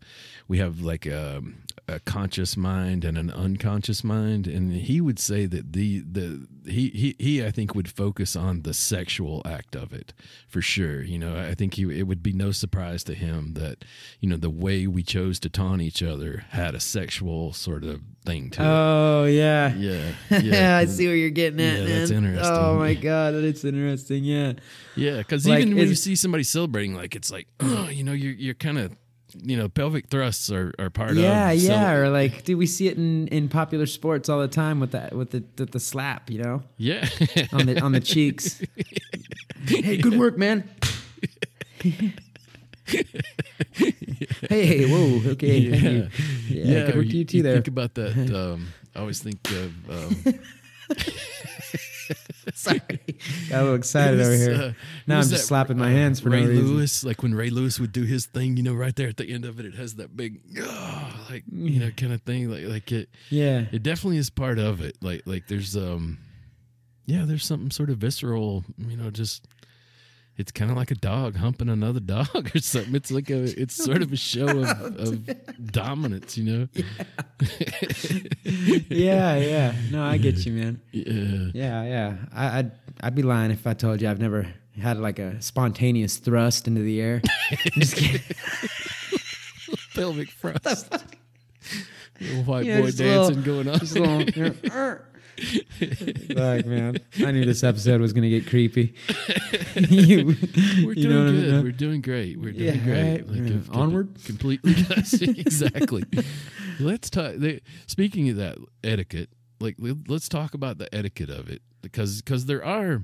[0.48, 1.42] we have like a,
[1.90, 6.90] a conscious mind and an unconscious mind, and he would say that the the he
[6.90, 10.14] he he I think would focus on the sexual act of it
[10.48, 11.04] for sure.
[11.04, 13.84] You know, I think he it would be no surprise to him that
[14.22, 18.02] you know the way we chose to taunt each other had a sexual sort of
[18.24, 18.66] thing to it.
[18.66, 19.74] Oh yeah.
[19.76, 22.00] Yeah, Yeah, I see where you're getting at, Yeah, man.
[22.00, 22.56] that's interesting.
[22.56, 24.24] Oh my god, that's interesting.
[24.24, 24.54] Yeah.
[24.96, 28.14] Yeah, because Like, even when you see somebody celebrating, like it's like, oh, you know,
[28.14, 28.96] you're you're kind of,
[29.42, 31.58] you know, pelvic thrusts are, are part Yeah, of.
[31.58, 34.80] yeah, cele- or like, do we see it in, in popular sports all the time
[34.80, 37.08] with that with the the, the slap, you know, yeah,
[37.52, 38.62] on the on the cheeks.
[39.68, 40.70] hey, good work, man.
[44.50, 46.10] hey, whoa, okay, thank you.
[46.50, 47.54] Yeah, good or work to you too there.
[47.56, 48.14] Think about that.
[48.34, 49.90] Um, I always think of.
[49.90, 50.40] Um,
[52.54, 52.80] Sorry,
[53.50, 54.54] got a little excited who's, over here.
[54.70, 54.74] uh,
[55.08, 56.68] now I'm just that, slapping my uh, hands for Ray no reason.
[56.68, 59.32] Lewis, like when Ray Lewis would do his thing, you know, right there at the
[59.32, 62.66] end of it, it has that big, oh, like you know, kind of thing, like
[62.66, 63.10] like it.
[63.30, 64.98] Yeah, It definitely is part of it.
[65.02, 66.20] Like like there's um,
[67.06, 69.48] yeah, there's something sort of visceral, you know, just.
[70.36, 72.96] It's kind of like a dog humping another dog or something.
[72.96, 76.68] It's like a, it's sort of a show of, of dominance, you know.
[78.90, 79.76] yeah, yeah.
[79.92, 80.82] No, I get you, man.
[80.92, 82.16] Yeah, Yeah, yeah.
[82.34, 82.72] I, I'd
[83.02, 84.48] I'd be lying if I told you I've never
[84.82, 87.22] had like a spontaneous thrust into the air.
[87.78, 88.22] just kidding.
[89.96, 90.92] pelvic thrust.
[92.20, 93.80] Little white Yeah, boy a little- dancing going on.
[93.80, 94.98] Just little.
[95.38, 95.62] You
[96.36, 96.98] Fuck, man.
[97.20, 98.94] I knew this episode was gonna get creepy.
[99.76, 100.36] you,
[100.86, 101.54] We're you doing know what I good.
[101.54, 101.64] mean?
[101.64, 102.40] We're doing great.
[102.40, 103.22] We're doing Yeah, great.
[103.22, 103.26] right.
[103.28, 103.58] Yeah.
[103.58, 104.18] if- Onward?
[104.26, 104.76] completely.
[105.40, 106.04] exactly.
[106.80, 107.34] Let's talk.
[107.38, 109.30] They, speaking of that etiquette,
[109.60, 113.04] like let- let's talk about the etiquette of it because because there are.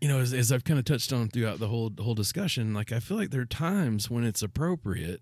[0.00, 2.92] You know, as, as I've kind of touched on throughout the whole whole discussion, like
[2.92, 5.20] I feel like there are times when it's appropriate.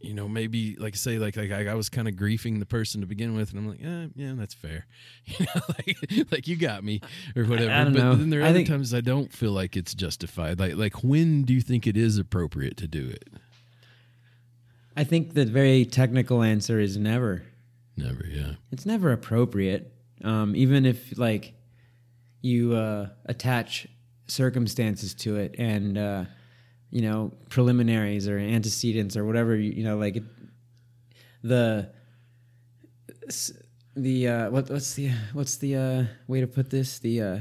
[0.00, 3.00] You know, maybe like say like like I, I was kind of griefing the person
[3.00, 4.86] to begin with, and I'm like, eh, yeah, that's fair.
[5.26, 7.00] You know, like like you got me
[7.34, 7.72] or whatever.
[7.72, 8.14] I don't but know.
[8.14, 10.60] then there are I other think- times I don't feel like it's justified.
[10.60, 13.24] Like like when do you think it is appropriate to do it?
[14.96, 17.42] I think the very technical answer is never.
[17.96, 18.52] Never, yeah.
[18.70, 19.92] It's never appropriate.
[20.24, 21.54] Um, even if like
[22.40, 23.86] you uh, attach
[24.26, 26.24] circumstances to it and uh,
[26.90, 30.24] you know preliminaries or antecedents or whatever you, you know like it,
[31.42, 31.90] the
[33.96, 36.98] the uh, what what's the what's the uh, way to put this?
[36.98, 37.38] The uh,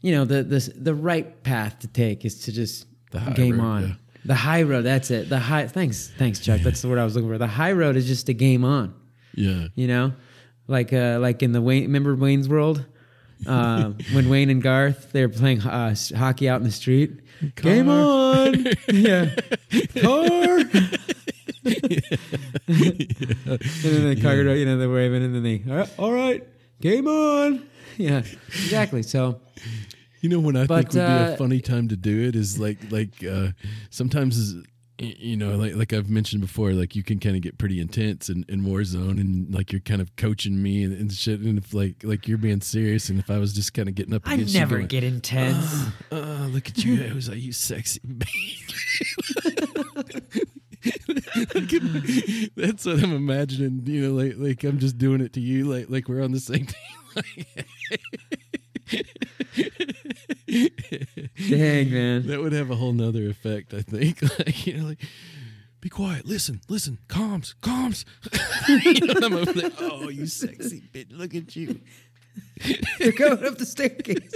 [0.00, 2.86] you know the the the right path to take is to just
[3.34, 3.82] game road, on.
[3.82, 3.94] yeah.
[4.24, 5.28] the high road that's it.
[5.28, 6.60] The high thanks thanks Chuck.
[6.60, 7.38] That's the word I was looking for.
[7.38, 8.94] The high road is just a game on.
[9.34, 9.68] Yeah.
[9.74, 10.12] you know,
[10.68, 12.84] like uh, like in the Wayne, remember Wayne's World,
[13.46, 17.20] uh, when Wayne and Garth they were playing uh, hockey out in the street.
[17.56, 19.34] Game on, yeah,
[20.00, 20.58] car.
[21.66, 22.02] and
[22.66, 26.46] then the car, you know, they're waving, and then they, all right, all right,
[26.80, 27.66] game on.
[27.98, 28.18] Yeah,
[28.48, 29.02] exactly.
[29.02, 29.40] So
[30.20, 32.36] You know when I But, think would be a uh, funny time to do it
[32.36, 33.48] is like like uh
[33.90, 34.54] sometimes
[35.02, 38.28] you know like like I've mentioned before like you can kind of get pretty intense
[38.28, 41.40] in, in Warzone and like you're kind of coaching me and, and shit.
[41.40, 44.14] And if like like you're being serious and if I was just kind of getting
[44.14, 45.86] up I never going, get intense.
[46.10, 48.00] uh, look at you I was like you sexy?
[52.56, 55.86] That's what I'm imagining you know like like I'm just doing it to you like
[55.88, 56.66] like we're on the same
[57.14, 57.14] team
[61.48, 62.26] Dang man.
[62.26, 64.22] That would have a whole nother effect, I think.
[64.38, 65.00] like, you know, like,
[65.80, 68.04] be quiet, listen, listen, calms, calms.
[68.68, 69.70] you know, I'm over there.
[69.80, 71.08] Oh, you sexy bitch!
[71.10, 71.80] Look at you.
[73.00, 74.32] You're going up the staircase.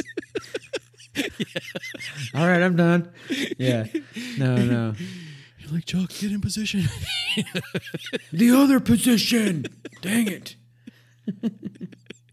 [2.34, 3.10] All right, I'm done.
[3.58, 3.86] Yeah.
[4.36, 4.94] No, no.
[5.58, 6.84] You're like Chuck, get in position.
[8.32, 9.66] The other position.
[10.02, 10.56] Dang it.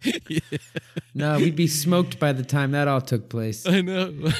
[1.15, 3.65] No, we'd be smoked by the time that all took place.
[3.67, 4.13] I know.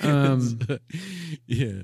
[0.00, 0.58] Um,
[1.46, 1.82] yeah,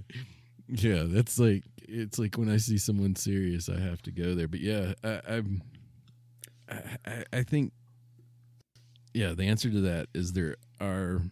[0.69, 1.03] yeah.
[1.07, 4.47] That's like it's like when I see someone serious, I have to go there.
[4.49, 5.63] But yeah, I, I'm.
[6.71, 7.73] I, I- think.
[9.13, 11.23] Yeah, the answer to that is there are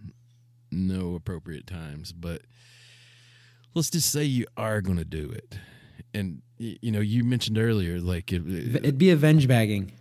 [0.70, 2.42] no appropriate times, but
[3.74, 5.58] let's just say you are going to do it,
[6.14, 8.42] and you know you mentioned earlier like it,
[8.76, 9.92] it'd be avenge bagging.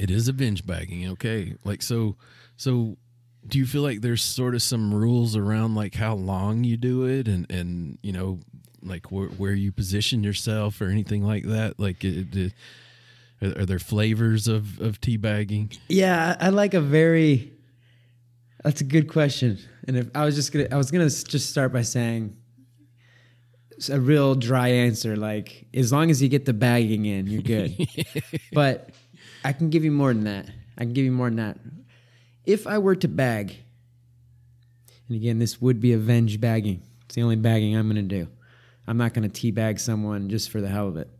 [0.00, 1.54] It is a binge bagging, okay?
[1.62, 2.16] Like so
[2.56, 2.96] so
[3.46, 7.04] do you feel like there's sort of some rules around like how long you do
[7.04, 8.40] it and and you know
[8.82, 11.78] like where where you position yourself or anything like that?
[11.78, 12.52] Like it, it
[13.42, 15.78] Are, are there flavors of of teabagging?
[15.88, 17.52] Yeah, I I like a very.
[18.64, 21.72] That's a good question, and if I was just gonna, I was gonna just start
[21.72, 22.36] by saying
[23.90, 27.74] a real dry answer, like as long as you get the bagging in, you're good.
[28.52, 28.90] but
[29.44, 30.46] I can give you more than that.
[30.76, 31.58] I can give you more than that.
[32.44, 33.56] If I were to bag,
[35.08, 36.82] and again, this would be avenge bagging.
[37.04, 38.28] It's the only bagging I'm gonna do.
[38.86, 41.10] I'm not gonna teabag someone just for the hell of it.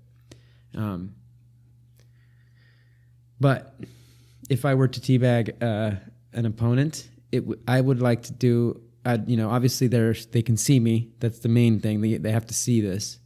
[0.75, 1.14] Um,
[3.41, 3.75] but
[4.49, 5.97] if I were to teabag uh,
[6.33, 8.83] an opponent, it w- I would like to do.
[9.05, 11.11] Uh, you know, obviously they're they can see me.
[11.21, 12.01] That's the main thing.
[12.01, 13.18] They they have to see this.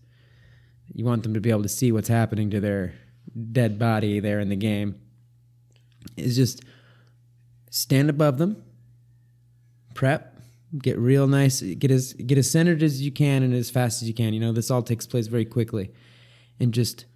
[0.95, 2.95] You want them to be able to see what's happening to their
[3.53, 5.01] dead body there in the game.
[6.17, 6.63] Is just
[7.71, 8.63] stand above them,
[9.95, 10.39] prep,
[10.79, 14.09] get real nice, get as get as centered as you can and as fast as
[14.09, 14.35] you can.
[14.35, 15.91] You know, this all takes place very quickly,
[16.61, 17.07] and just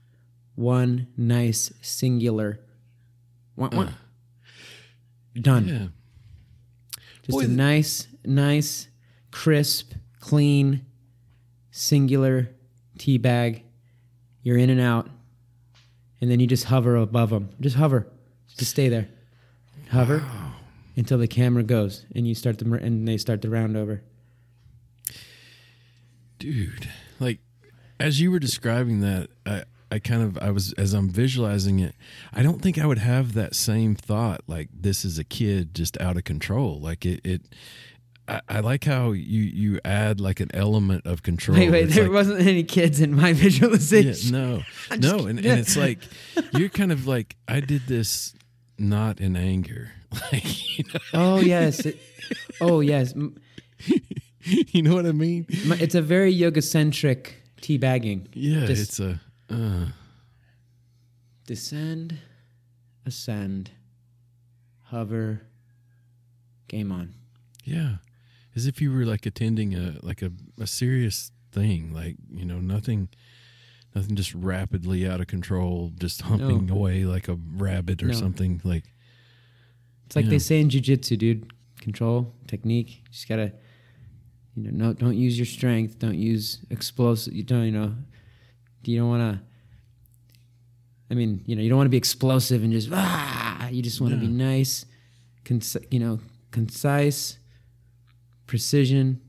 [0.55, 2.61] one nice singular.
[3.57, 3.83] Wah, wah.
[3.83, 3.91] Uh.
[5.41, 5.69] Done.
[5.69, 5.87] Yeah.
[7.23, 8.89] Just Boy, a nice, nice,
[9.31, 10.87] crisp, clean,
[11.71, 12.49] singular
[12.99, 13.65] tea bag.
[14.43, 15.09] You're in and out,
[16.21, 17.51] and then you just hover above them.
[17.61, 18.07] Just hover,
[18.57, 19.09] just stay there.
[19.91, 20.23] Hover
[20.97, 24.03] until the camera goes, and you start the and they start the round over.
[26.39, 26.89] dude
[27.19, 27.39] like
[27.99, 31.95] as you were describing that i i kind of i was as i'm visualizing it
[32.33, 36.01] i don't think i would have that same thought like this is a kid just
[36.01, 37.43] out of control like it it
[38.29, 41.57] I, I like how you you add like an element of control.
[41.59, 44.35] Wait, wait, It's there like- wasn't any kids in my visualization.
[44.35, 45.99] yeah, no, I'm no, and, and it's like
[46.53, 48.35] you're kind of like I did this
[48.79, 49.91] not in anger,
[50.33, 51.99] like you know, Oh yes, it,
[52.61, 53.15] oh yes.
[54.45, 55.47] You know what I mean?
[55.49, 58.29] It's a very yoga centric tea bagging.
[58.35, 59.21] Yeah, Just- it's a
[59.51, 59.87] uh,
[61.47, 62.19] Descend,
[63.07, 63.71] ascend,
[64.85, 65.43] hover,
[66.69, 67.15] game on.
[67.65, 67.97] Yeah.
[68.59, 72.59] As if you were like attending a like a, a serious thing, like, you know,
[72.59, 73.09] nothing
[73.95, 76.75] nothing just rapidly out of control, just humping No.
[76.75, 78.15] away like a rabbit or No.
[78.15, 78.61] something.
[78.65, 78.87] Like
[80.07, 80.31] It's like Yeah.
[80.33, 81.53] they say in jujitsu, dude.
[81.81, 82.91] Control, technique.
[83.05, 83.53] You just gotta,
[84.57, 86.01] you know, no, don't use your strength.
[86.01, 87.33] Don't use explosive.
[87.35, 87.95] You don't, you know,
[88.85, 89.41] you don't want to.
[91.11, 93.69] I mean, you know, you don't want to be explosive and just ah.
[93.71, 94.85] You just want to be nice,
[95.45, 96.19] conci- you know,
[96.51, 97.38] concise,
[98.49, 99.21] precision.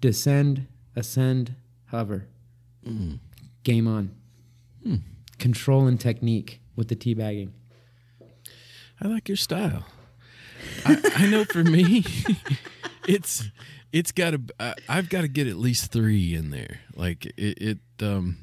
[0.00, 1.54] Descend, ascend,
[1.86, 2.26] hover.
[2.86, 3.18] mm,
[3.64, 4.14] Game on.
[4.82, 4.96] Hmm.
[5.38, 7.50] Control and technique with the teabagging.
[9.00, 9.84] I like your style.
[10.84, 12.04] I, I know for me,
[13.08, 13.44] it's
[13.92, 14.40] it's got to.
[14.60, 16.80] I- I've got to get at least three in there.
[16.94, 18.38] Like it, it um,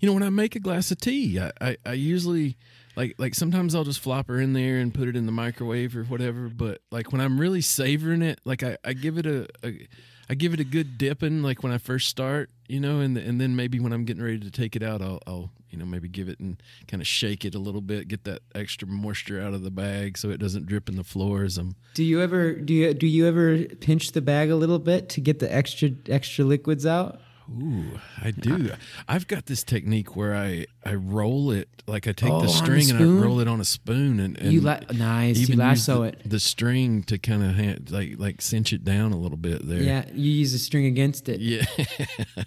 [0.00, 2.56] you know, when I make a glass of tea, I, I, I usually
[2.96, 5.96] like like sometimes I'll just flop her in there and put it in the microwave
[5.96, 6.48] or whatever.
[6.48, 9.86] But like when I'm really savoring it, like I, I give it a, a
[10.28, 13.40] I give it a good dipping like when I first start, you know, and and
[13.40, 16.08] then maybe when I'm getting ready to take it out, I'll, I'll you know maybe
[16.08, 19.52] give it and kind of shake it a little bit, get that extra moisture out
[19.52, 21.76] of the bag so it doesn't drip in the floor as I'm.
[21.94, 25.20] Do you ever do you do you ever pinch the bag a little bit to
[25.20, 27.20] get the extra extra liquids out?
[27.48, 28.70] Ooh, I do.
[29.08, 32.52] I've got this technique where I I roll it like I take Oh, the the
[32.52, 32.98] string and?
[32.98, 35.36] I roll it on a spoon and, and you la- nice.
[35.38, 36.20] You even lasso the, it.
[36.28, 39.80] the string to kind of like like cinch it down a little bit there.
[39.80, 41.40] Yeah, you use a string against it.
[41.40, 41.64] Yeah.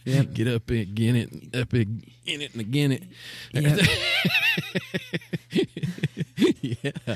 [0.03, 0.33] Yep.
[0.33, 3.03] Get up again it, and up in it and again it.
[3.53, 3.87] Yep.
[6.61, 7.15] yeah.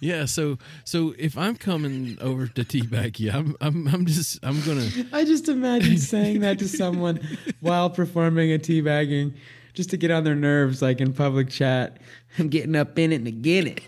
[0.00, 0.24] Yeah.
[0.24, 4.88] So so if I'm coming over to teabag you, I'm I'm I'm just I'm gonna
[5.12, 7.17] I just imagine saying that to someone
[7.60, 9.34] while performing a teabagging,
[9.74, 11.98] just to get on their nerves, like in public chat.
[12.38, 13.80] I'm getting up in it and again it.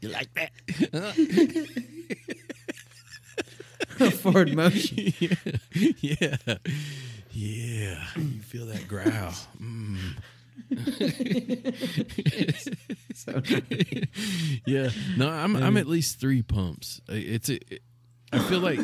[0.00, 0.50] You like that?
[4.20, 5.12] Forward motion.
[5.20, 5.34] yeah.
[6.00, 6.36] Yeah.
[7.30, 8.04] Yeah.
[8.16, 9.32] You feel that growl.
[9.60, 9.98] Mm.
[13.14, 13.42] So
[14.66, 14.90] yeah.
[15.16, 17.00] No, I'm I'm at least three pumps.
[17.08, 17.80] It's it,
[18.32, 18.78] I feel like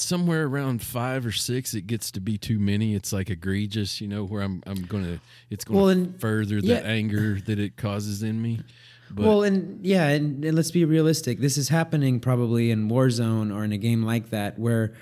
[0.00, 2.94] somewhere around five or six, it gets to be too many.
[2.94, 5.20] It's like egregious, you know, where I'm I'm gonna
[5.50, 6.76] it's gonna Well, and- further yeah.
[6.76, 8.60] anger that it causes in me.
[9.10, 11.38] But well, and yeah, and, and let's be realistic.
[11.40, 14.92] This is happening probably in Warzone or in a game like that, where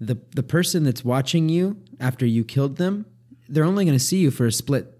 [0.00, 3.04] the the person that's watching you after you killed them,
[3.48, 4.96] they're only going to see you for a split,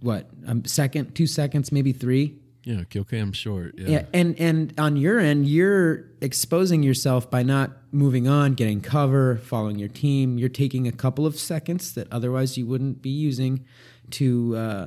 [0.00, 2.38] what, a second, two seconds, maybe three.
[2.64, 3.74] Yeah, kill cam short.
[3.76, 3.88] Yeah.
[3.88, 9.38] Yeah, and and on your end, you're exposing yourself by not moving on, getting cover,
[9.38, 10.38] following your team.
[10.38, 13.64] You're taking a couple of seconds that otherwise you wouldn't be using
[14.12, 14.86] to, uh,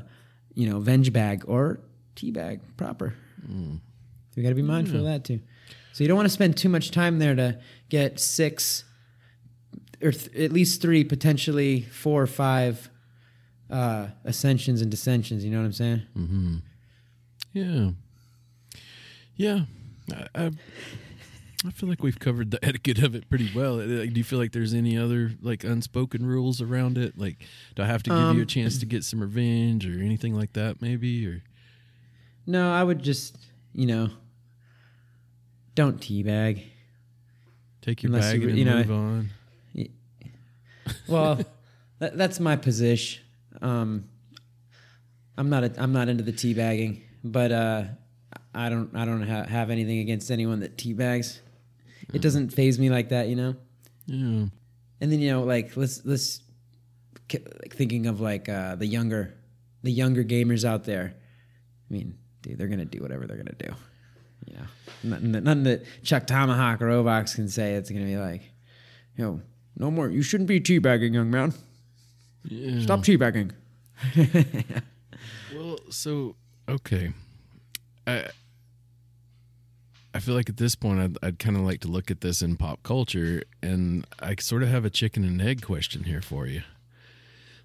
[0.53, 1.81] you know, venge bag or
[2.15, 3.13] tea bag proper.
[3.45, 3.79] Mm.
[4.35, 5.41] We got to be mindful of that too.
[5.93, 7.59] So you don't want to spend too much time there to
[7.89, 8.83] get six
[10.01, 12.89] or th- at least three, potentially four or five
[13.69, 15.43] uh, ascensions and dissensions.
[15.43, 16.01] You know what I'm saying?
[16.17, 16.55] Mm-hmm.
[17.55, 17.91] Yeah.
[19.37, 19.61] Yeah.
[20.13, 20.51] I, I,
[21.65, 23.77] I feel like we've covered the etiquette of it pretty well.
[23.77, 27.17] Do you feel like there's any other like unspoken rules around it?
[27.17, 27.37] Like,
[27.75, 30.35] do I have to give you a Um, chance to get some revenge or anything
[30.35, 30.81] like that?
[30.81, 31.41] Maybe or
[32.45, 33.37] No, I would just,
[33.73, 34.09] you know,
[35.75, 36.61] don't teabag.
[37.81, 39.29] take your Unless bag you- and you know, move on.
[41.07, 41.39] Well,
[41.99, 43.23] that, that's my position.
[43.61, 44.05] Um,
[45.37, 47.83] I'm not a, I'm not into the teabagging, but uh,
[48.53, 51.39] I don't I don't ha- have anything against anyone that teabags.
[52.13, 53.55] It doesn't phase me like that, you know.
[54.05, 54.45] Yeah.
[55.01, 56.41] And then you know, like let's let's
[57.33, 59.33] like thinking of like uh, the younger
[59.83, 61.15] the younger gamers out there.
[61.89, 63.73] I mean, dude, they're gonna do whatever they're gonna do.
[64.45, 64.65] You know,
[65.03, 67.73] nothing that, nothing that Chuck Tomahawk or Ovox can say.
[67.73, 68.43] It's gonna be like,
[69.17, 69.41] you know,
[69.77, 70.09] no more.
[70.09, 71.53] You shouldn't be teabagging, young man.
[72.43, 72.81] Yeah.
[72.81, 73.51] Stop teabagging.
[75.55, 76.35] Well, so
[76.67, 77.13] okay,
[78.07, 78.27] I
[80.13, 82.41] I feel like at this point I'd, I'd kind of like to look at this
[82.41, 86.47] in pop culture, and I sort of have a chicken and egg question here for
[86.47, 86.61] you.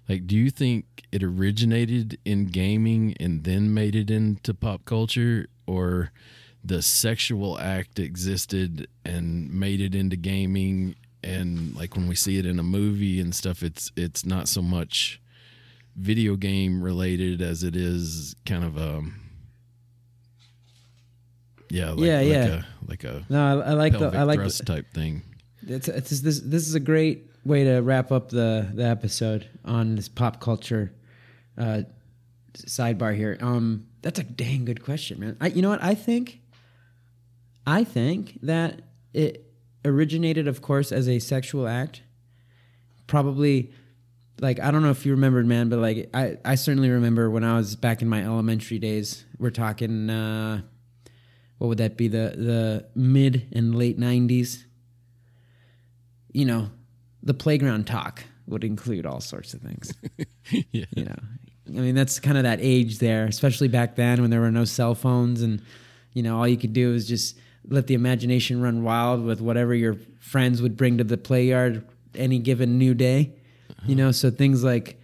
[0.09, 5.47] Like, do you think it originated in gaming and then made it into pop culture,
[5.65, 6.11] or
[6.61, 10.95] the sexual act existed and made it into gaming?
[11.23, 14.61] And like when we see it in a movie and stuff, it's it's not so
[14.61, 15.20] much
[15.95, 19.03] video game related as it is kind of a
[21.69, 22.45] yeah like, Yeah, like yeah.
[22.45, 25.23] a like a No, I, I like the I like the, type thing
[25.67, 29.95] it's, it's this this is a great way to wrap up the the episode on
[29.95, 30.93] this pop culture
[31.57, 31.81] uh,
[32.53, 33.37] sidebar here.
[33.41, 35.37] Um, that's a dang good question, man.
[35.39, 36.39] I, you know what I think?
[37.65, 38.81] I think that
[39.13, 39.45] it
[39.85, 42.01] originated, of course, as a sexual act.
[43.07, 43.71] Probably,
[44.39, 47.43] like I don't know if you remembered, man, but like I I certainly remember when
[47.43, 49.25] I was back in my elementary days.
[49.37, 50.09] We're talking.
[50.09, 50.61] Uh,
[51.57, 52.07] what would that be?
[52.07, 54.65] The the mid and late nineties.
[56.31, 56.71] You know,
[57.21, 59.93] the playground talk would include all sorts of things.
[60.71, 61.15] yeah you know,
[61.67, 64.65] I mean that's kind of that age there, especially back then when there were no
[64.65, 65.61] cell phones and
[66.13, 69.75] you know all you could do is just let the imagination run wild with whatever
[69.75, 73.35] your friends would bring to the play yard any given new day.
[73.85, 75.01] You know, so things like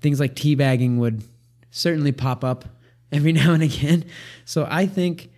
[0.00, 1.24] things like teabagging would
[1.70, 2.64] certainly pop up
[3.10, 4.04] every now and again.
[4.44, 5.30] So I think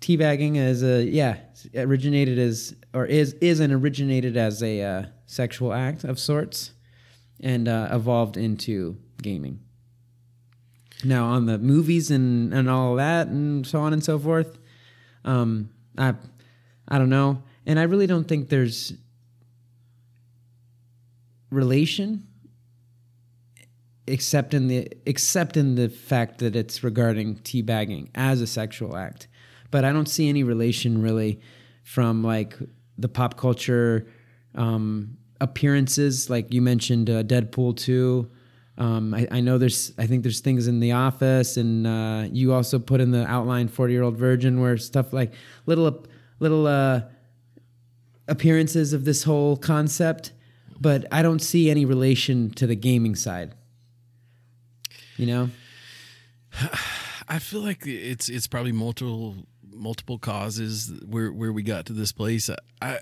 [0.00, 1.38] teabagging as a yeah
[1.74, 6.72] originated as or is is and originated as a uh, sexual act of sorts
[7.40, 9.60] and uh, evolved into gaming.
[11.04, 14.58] Now on the movies and and all that and so on and so forth,
[15.24, 16.14] um, I
[16.88, 18.94] I don't know, and I really don't think there's
[21.50, 22.26] relation
[24.06, 29.28] except in the except in the fact that it's regarding teabagging as a sexual act.
[29.70, 31.40] But I don't see any relation really
[31.82, 32.56] from like
[32.98, 34.06] the pop culture
[34.54, 38.30] um, appearances, like you mentioned, uh, Deadpool two.
[38.78, 42.52] Um, I, I know there's, I think there's things in The Office, and uh, you
[42.52, 45.32] also put in the outline Forty Year Old Virgin, where stuff like
[45.64, 46.04] little,
[46.40, 47.02] little uh,
[48.28, 50.32] appearances of this whole concept,
[50.80, 53.54] but I don't see any relation to the gaming side.
[55.16, 55.50] You know,
[57.28, 59.36] I feel like it's it's probably multiple
[59.72, 62.50] multiple causes where where we got to this place.
[62.80, 62.98] I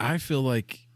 [0.00, 0.88] I feel like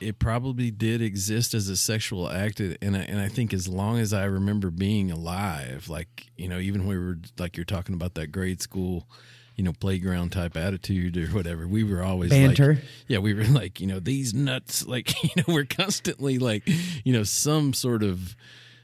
[0.00, 3.98] it probably did exist as a sexual act, and I, and I think as long
[3.98, 7.94] as I remember being alive, like you know, even when we were like you're talking
[7.94, 9.08] about that grade school,
[9.56, 12.74] you know, playground type attitude or whatever, we were always Banter.
[12.74, 16.62] Like, yeah, we were like you know these nuts, like you know, we're constantly like
[17.04, 18.34] you know some sort of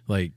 [0.09, 0.33] like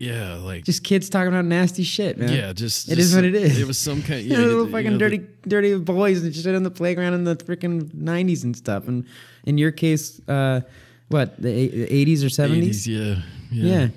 [0.00, 2.32] yeah, like just kids talking about nasty shit, man.
[2.32, 3.58] yeah, just It just is what it is.
[3.60, 6.22] It was some kind, You yeah, know, you little know, fucking the- dirty, dirty boys
[6.22, 8.86] that shit on the playground in the freaking nineties and stuff.
[8.86, 9.06] And
[9.44, 10.60] in your case, uh,
[11.08, 12.86] what the eighties or seventies?
[12.86, 13.88] yeah, Yeah, yeah,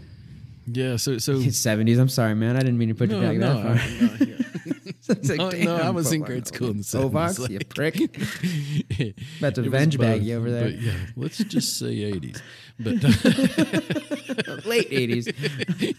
[0.65, 0.95] yeah.
[0.97, 1.99] So, so seventies.
[1.99, 2.55] I'm sorry, man.
[2.55, 4.27] I didn't mean to put no, you back no, that far.
[4.27, 4.33] no,
[4.65, 4.70] yeah.
[5.11, 7.95] It's like, No, no, I was in grade school in the Ovox, 70s, you prick.
[9.39, 10.63] About to venge bag you over there.
[10.65, 12.41] But yeah, let's just say 80s.
[12.79, 13.03] But
[14.65, 15.27] Late eighties.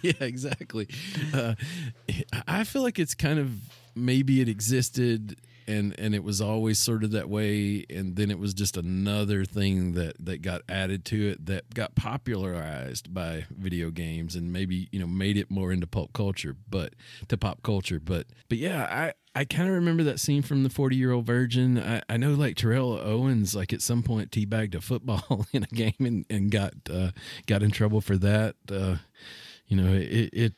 [0.02, 0.88] yeah, exactly.
[1.32, 1.54] Uh,
[2.46, 3.52] I feel like it's kind of
[3.94, 5.36] maybe it existed
[5.66, 9.44] and and it was always sort of that way and then it was just another
[9.44, 14.88] thing that that got added to it that got popularized by video games and maybe
[14.92, 16.94] you know made it more into pop culture but
[17.28, 20.68] to pop culture but but yeah i I kind of remember that scene from the
[20.68, 21.78] 40 year old virgin.
[21.78, 25.74] I, I know like Terrell Owens, like at some point teabagged a football in a
[25.74, 27.12] game and, and got, uh,
[27.46, 28.56] got in trouble for that.
[28.70, 28.96] Uh,
[29.66, 30.52] you know, it, it,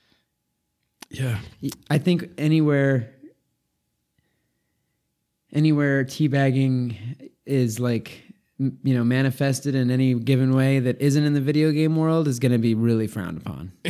[1.09, 1.39] yeah.
[1.89, 3.14] I think anywhere
[5.55, 8.23] anywhere teabagging is like
[8.59, 12.39] you know manifested in any given way that isn't in the video game world is
[12.39, 13.73] going to be really frowned upon.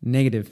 [0.00, 0.48] Negative.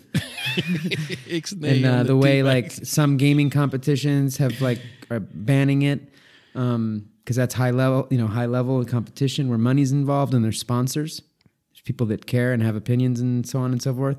[1.62, 4.80] and uh, the way like some gaming competitions have like
[5.10, 6.12] are banning it
[6.52, 10.58] because um, that's high level, you know, high level competition where money's involved and there's
[10.58, 11.22] sponsors,
[11.70, 14.18] there's people that care and have opinions and so on and so forth.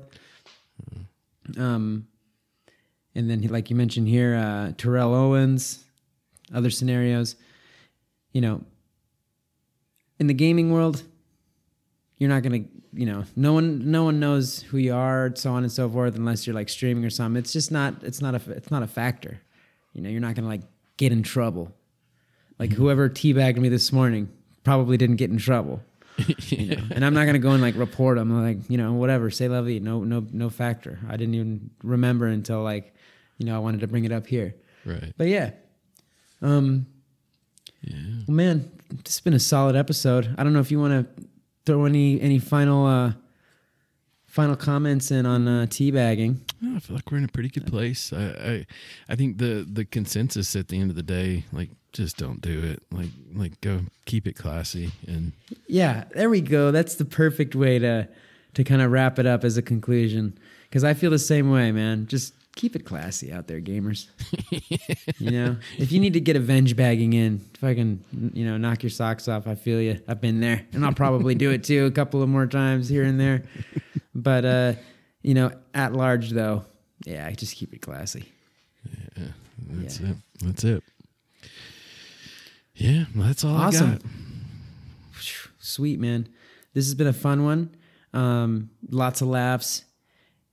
[1.58, 2.06] Um,
[3.18, 5.84] and then like you mentioned here, uh, Terrell Owens,
[6.54, 7.34] other scenarios.
[8.32, 8.64] You know,
[10.20, 11.02] in the gaming world,
[12.16, 12.60] you're not gonna,
[12.92, 16.14] you know, no one, no one knows who you are, so on and so forth,
[16.14, 17.36] unless you're like streaming or something.
[17.36, 19.40] It's just not, it's not a, it's not a factor.
[19.94, 20.62] You know, you're not gonna like
[20.96, 21.72] get in trouble.
[22.60, 22.80] Like mm-hmm.
[22.80, 24.28] whoever teabagged me this morning
[24.62, 25.82] probably didn't get in trouble.
[26.46, 26.82] you know?
[26.92, 28.40] And I'm not gonna go and like report them.
[28.40, 29.28] Like you know, whatever.
[29.28, 29.80] Say vie.
[29.80, 31.00] No, no, no factor.
[31.08, 32.94] I didn't even remember until like
[33.38, 34.54] you know, I wanted to bring it up here.
[34.84, 35.12] Right.
[35.16, 35.50] But yeah.
[36.42, 36.86] Um,
[37.82, 37.94] yeah.
[38.26, 38.70] Well, man,
[39.00, 40.34] it's been a solid episode.
[40.36, 41.24] I don't know if you want to
[41.64, 43.12] throw any any final uh,
[44.26, 46.38] final comments in on uh, teabagging.
[46.60, 48.12] No, I feel like we're in a pretty good place.
[48.12, 48.66] I, I
[49.08, 52.62] I think the the consensus at the end of the day, like just don't do
[52.62, 52.82] it.
[52.90, 55.32] Like like go keep it classy and
[55.66, 56.70] yeah, there we go.
[56.70, 58.08] That's the perfect way to
[58.54, 60.38] to kind of wrap it up as a conclusion
[60.68, 62.06] because I feel the same way, man.
[62.06, 64.08] Just keep it classy out there, gamers.
[65.18, 68.02] you know, if you need to get a venge bagging in, fucking,
[68.34, 69.46] you know, knock your socks off.
[69.46, 70.00] I feel you.
[70.08, 73.04] I've been there, and I'll probably do it too a couple of more times here
[73.04, 73.44] and there.
[74.14, 74.72] But uh,
[75.22, 76.64] you know, at large though,
[77.04, 78.30] yeah, just keep it classy.
[79.16, 79.28] Yeah,
[79.68, 80.08] that's yeah.
[80.08, 80.16] it.
[80.42, 80.82] That's it.
[82.74, 83.98] Yeah, that's all awesome.
[85.60, 86.28] Sweet man,
[86.74, 87.76] this has been a fun one.
[88.14, 89.84] Um, lots of laughs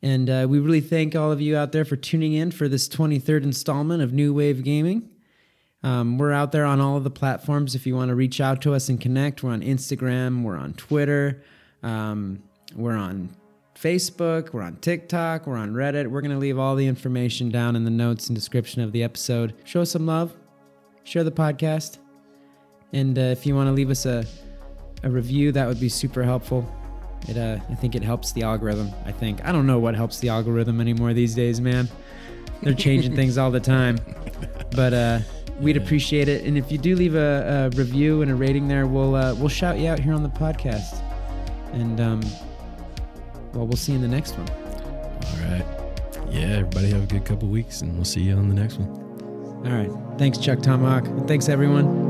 [0.01, 2.87] and uh, we really thank all of you out there for tuning in for this
[2.87, 5.09] 23rd installment of New Wave Gaming.
[5.83, 8.61] Um, we're out there on all of the platforms if you want to reach out
[8.63, 9.43] to us and connect.
[9.43, 11.43] We're on Instagram, we're on Twitter,
[11.83, 12.41] um,
[12.75, 13.35] we're on
[13.75, 16.07] Facebook, we're on TikTok, we're on Reddit.
[16.07, 19.03] We're going to leave all the information down in the notes and description of the
[19.03, 19.53] episode.
[19.63, 20.35] Show us some love,
[21.03, 21.99] share the podcast,
[22.93, 24.25] and uh, if you want to leave us a,
[25.03, 26.65] a review, that would be super helpful.
[27.27, 28.91] It, uh, I think it helps the algorithm.
[29.05, 31.87] I think I don't know what helps the algorithm anymore these days, man.
[32.61, 33.97] They're changing things all the time,
[34.71, 35.19] but uh,
[35.59, 36.45] we'd appreciate it.
[36.45, 39.49] And if you do leave a, a review and a rating there, we'll uh, we'll
[39.49, 41.01] shout you out here on the podcast.
[41.73, 42.21] And um,
[43.53, 44.49] well, we'll see you in the next one.
[44.49, 45.65] All right.
[46.29, 49.05] Yeah, everybody have a good couple weeks, and we'll see you on the next one.
[49.65, 50.19] All right.
[50.19, 51.07] Thanks, Chuck Tomahawk.
[51.07, 52.04] And thanks, everyone.